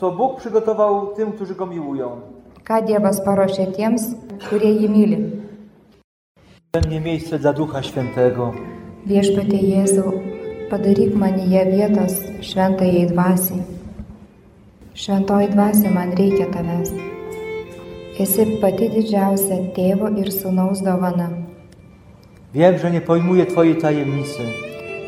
co 0.00 0.10
Bóg 0.10 0.36
przygotował 0.40 1.06
tym, 1.16 1.32
którzy 1.32 1.54
Go 1.54 1.66
miłują. 1.66 2.10
ką 2.64 2.82
Dievas 2.86 3.20
paruošė 3.24 3.66
tiems, 3.76 4.02
kurie 4.50 4.70
jį 4.72 4.88
myli. 4.88 5.18
Mnie 6.88 7.00
miejsce 7.00 7.38
dla 7.38 7.52
Ducha 7.52 7.82
Świętego. 7.82 8.52
Viešpatie 9.06 9.58
Jėzau, 9.58 10.12
padaryk 10.70 11.14
manyje 11.14 11.64
vietos 11.72 12.14
šventajai 12.40 13.06
dvasiai. 13.12 13.62
Šventoji 14.94 15.48
dvasia 15.54 15.90
man 15.90 16.12
reikia 16.18 16.46
tavęs. 16.54 16.90
Esi 18.20 18.44
pati 18.62 18.88
didžiausia 18.94 19.56
tėvo 19.76 20.12
ir 20.20 20.30
sunaus 20.32 20.80
dovana. 20.82 21.28
Wiem, 22.54 22.78
że 22.78 22.90
nie 22.90 23.00
pojmuję 23.00 23.46
Twojej 23.46 23.76
tajemnicy, 23.76 24.42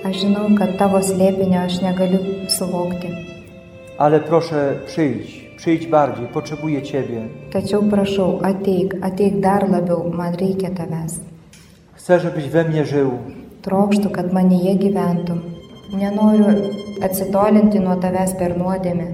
Aš 0.04 0.16
žinau, 0.22 0.46
kad 0.58 0.76
tavo 0.78 0.98
slėpinio 1.02 1.58
aš 1.66 1.80
negaliu 1.82 2.18
suvokti. 2.48 3.08
ale 3.98 4.20
proszę 4.20 4.78
przyjdź, 4.86 5.46
przyjdź 5.56 5.86
bardziej, 5.86 6.26
potrzebuję 6.26 6.82
Ciebie. 6.82 7.20
Tačiau 7.52 7.82
prašau, 7.82 8.40
ateik, 8.42 8.94
ateik 9.02 9.40
dar 9.40 9.70
labiau, 9.70 10.10
man 10.12 10.34
reikia 10.34 10.70
tavęs. 10.70 11.20
Chcę, 11.94 12.20
żebyś 12.20 12.48
we 12.48 12.64
mnie 12.64 12.84
żył. 12.84 13.10
Trokštų, 13.66 14.10
kad 14.14 14.32
manyje 14.32 14.76
gyventum. 14.78 15.40
Nenoriu 15.90 16.52
atsitolinti 17.02 17.80
nuo 17.82 17.96
tavęs 18.02 18.36
per 18.38 18.54
nuodėmę. 18.58 19.06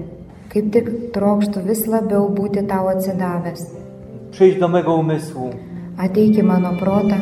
Kaip 0.53 0.67
tik 0.75 0.89
trokštų 1.15 1.63
vis 1.65 1.81
labiau 1.89 2.27
būti 2.37 2.61
tau 2.69 2.87
atsidavęs. 2.91 3.63
Przyjdź 4.31 4.59
do 4.61 4.67
mego 4.67 4.95
umysłu. 5.01 5.49
Ateik 5.97 6.37
į 6.41 6.43
mano 6.45 6.71
protą, 6.79 7.17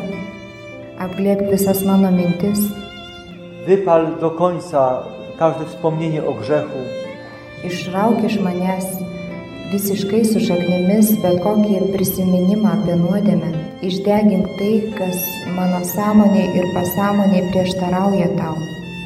apglėbk 1.00 1.50
visas 1.52 1.84
mano 1.84 2.10
mintis, 2.12 2.60
Wypal 3.66 4.18
do 4.20 4.30
końca 4.30 5.02
każde 5.38 5.64
wspomnienie 5.64 6.24
o 6.24 6.32
grzechu. 6.34 6.82
išrauk 7.64 8.24
iš 8.26 8.40
manęs 8.40 8.86
visiškai 9.72 10.22
su 10.28 10.40
šaknimis 10.46 11.12
bet 11.22 11.38
kokį 11.44 11.78
prisiminimą 11.94 12.72
apie 12.76 12.96
nuodėmę. 13.00 13.50
Išdegink 13.88 14.50
tai, 14.58 14.72
kas 14.98 15.18
mano 15.56 15.80
sąmoniai 15.94 16.50
ir 16.58 16.68
pasąmoniai 16.76 17.48
prieštarauja 17.50 18.28
tau. 18.36 18.54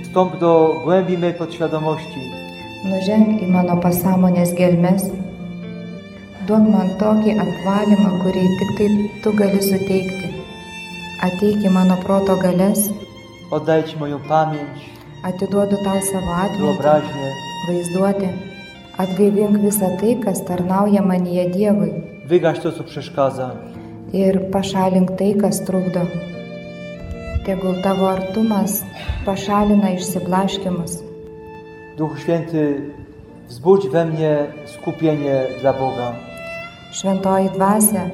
Wstąp 0.04 0.38
do 0.40 0.52
głębi 0.84 1.18
mej 1.18 1.34
podświadomości. 1.34 2.20
Nuženk 2.90 3.42
į 3.44 3.48
mano 3.54 3.76
pasąmonės 3.86 4.54
gelmes. 4.58 5.08
Duok 6.46 6.68
man 6.74 6.92
tokį 7.00 7.38
apvalymą, 7.44 8.10
kurį 8.22 8.44
tik 8.58 8.70
tai 8.78 8.88
tu 9.22 9.32
gali 9.40 9.62
suteikti. 9.70 10.28
Ateik 11.26 11.64
į 11.66 11.72
mano 11.78 11.96
proto 12.04 12.36
galės, 12.42 12.90
Oddaję 13.50 13.82
Ci 13.82 13.96
moją 13.96 14.18
pamięć, 14.18 14.78
atiduodu 15.22 15.76
tau 15.84 16.02
savo 16.10 16.34
atmintį, 16.44 17.30
vaizduoti. 17.68 18.45
Atgaivink 18.96 19.58
visą 19.60 19.90
tai, 20.00 20.14
kas 20.16 20.38
tarnauja 20.44 21.02
manyje 21.02 21.50
Dievui. 21.50 21.90
Wygaś 22.26 22.58
to, 22.58 22.72
co 22.72 22.84
przeszkadza. 22.84 23.50
Ir 24.12 24.50
pašalink 24.50 25.10
tai, 25.18 25.34
kas 25.34 25.60
trukdo. 25.60 26.00
Tegul 27.44 27.82
tavo 27.82 28.10
artumas 28.10 28.84
pašalina 29.26 29.90
išsiblaškimus. 29.90 31.02
Duchu 31.96 32.16
Święty, 32.16 32.80
wzbudź 33.48 33.88
we 33.88 34.04
mnie 34.04 34.46
skupienie 34.66 35.42
dla 35.60 35.72
Boga. 35.72 36.12
Šventoji 36.92 37.50
dvasia, 37.50 38.10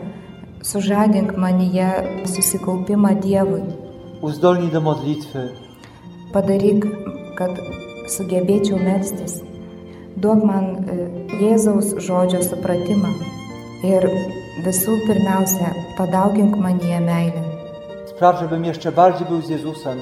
sužadink 0.62 1.36
manyje 1.36 1.90
susikaupimą 2.24 3.14
Dievui. 3.14 3.62
Uzdolnij 4.20 4.70
do 4.70 4.80
modlitwy. 4.80 5.48
Padaryk, 6.32 6.86
kad 7.36 7.50
sugebėčiau 8.08 8.78
melstis. 8.78 9.51
Duok 10.16 10.44
man 10.44 10.66
e, 10.84 10.96
Jėzaus 11.40 11.94
žodžio 12.04 12.42
supratimą. 12.44 13.12
Ir 13.86 14.04
visų 14.64 14.98
pirmiausia, 15.06 15.72
padaugink 15.96 16.56
manyje 16.56 17.00
meilę. 17.00 17.42
Spraw, 18.06 18.40
żebym 18.40 18.64
jeszcze 18.64 18.92
bardziej 18.92 19.26
był 19.26 19.40
z 19.42 19.48
Jezusem. 19.48 19.98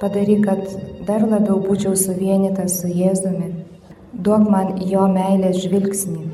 Padaryk, 0.00 0.46
kad 0.46 0.58
dar 1.06 1.28
labiau 1.28 1.60
būčiau 1.60 1.96
suvienytas 1.96 2.80
su 2.80 2.88
Jėzumi. 2.88 3.52
Duok 4.12 4.48
man 4.50 4.78
jo 4.86 5.04
meilės 5.08 5.60
žvilgsnį. 5.62 6.24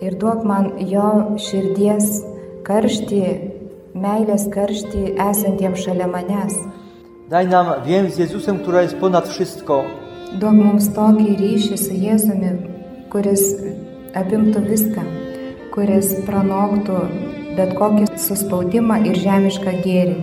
Ir 0.00 0.14
duok 0.16 0.44
man 0.44 0.70
jo 0.88 1.36
širdies 1.36 2.22
karštį, 2.64 3.24
meilės 3.94 4.46
karštį 4.54 5.16
esantiems 5.20 5.82
šalia 5.84 6.06
manęs. 6.06 6.54
Daj 7.30 7.46
nam 7.46 7.66
więź 7.86 8.14
z 8.14 8.18
Jezusem, 8.18 8.58
która 8.58 8.82
jest 8.82 8.96
ponad 8.96 9.28
wszystko. 9.28 9.84
Duok 10.38 10.54
mums 10.54 10.86
tokį 10.94 11.34
ryšį 11.40 11.76
su 11.80 11.96
Jėzumi, 11.98 12.52
kuris 13.12 13.42
apimtų 14.16 14.62
viską, 14.68 15.02
kuris 15.74 16.12
pranoktų 16.28 17.00
bet 17.58 17.74
kokį 17.78 18.06
suspaudimą 18.20 19.00
ir 19.10 19.18
žemišką 19.18 19.74
gėrį. 19.84 20.16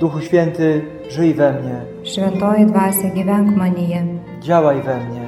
Duchu 0.00 0.20
Święty, 0.20 0.70
żyj 1.14 1.34
we 1.38 1.48
mnie. 1.52 1.78
Šventoji 2.04 2.66
dvasia 2.66 3.08
gyvenk 3.14 3.56
manyje, 3.56 4.02
Działaj 4.42 4.82
we 4.82 4.96
mnie. 5.06 5.26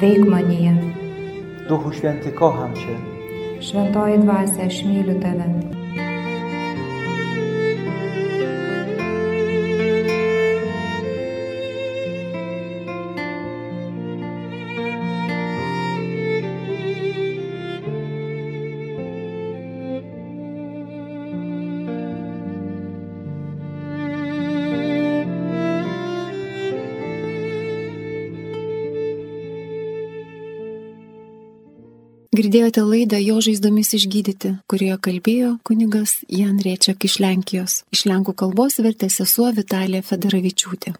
veik 0.00 0.24
manyje. 0.28 0.74
Duchu 1.68 1.92
Święty, 1.92 2.32
kocham 2.32 2.74
Cię. 2.74 2.94
Šventoji 3.60 4.18
dvasia, 4.18 4.62
aš 4.66 4.84
myliu 4.84 5.20
tave. 5.20 5.75
Girdėjote 32.36 32.82
laidą 32.84 33.16
Jo 33.22 33.38
žaizdomis 33.44 33.94
išgydyti, 33.96 34.50
kurioje 34.68 34.96
kalbėjo 35.06 35.52
kunigas 35.64 36.18
Jan 36.28 36.58
Riečiak 36.60 37.06
iš 37.08 37.16
Lenkijos. 37.24 37.78
Iš 37.96 38.04
lenkų 38.10 38.34
kalbos 38.42 38.76
vertė 38.84 39.08
sesuo 39.14 39.48
Vitalija 39.56 40.04
Federavičiūtė. 40.04 40.92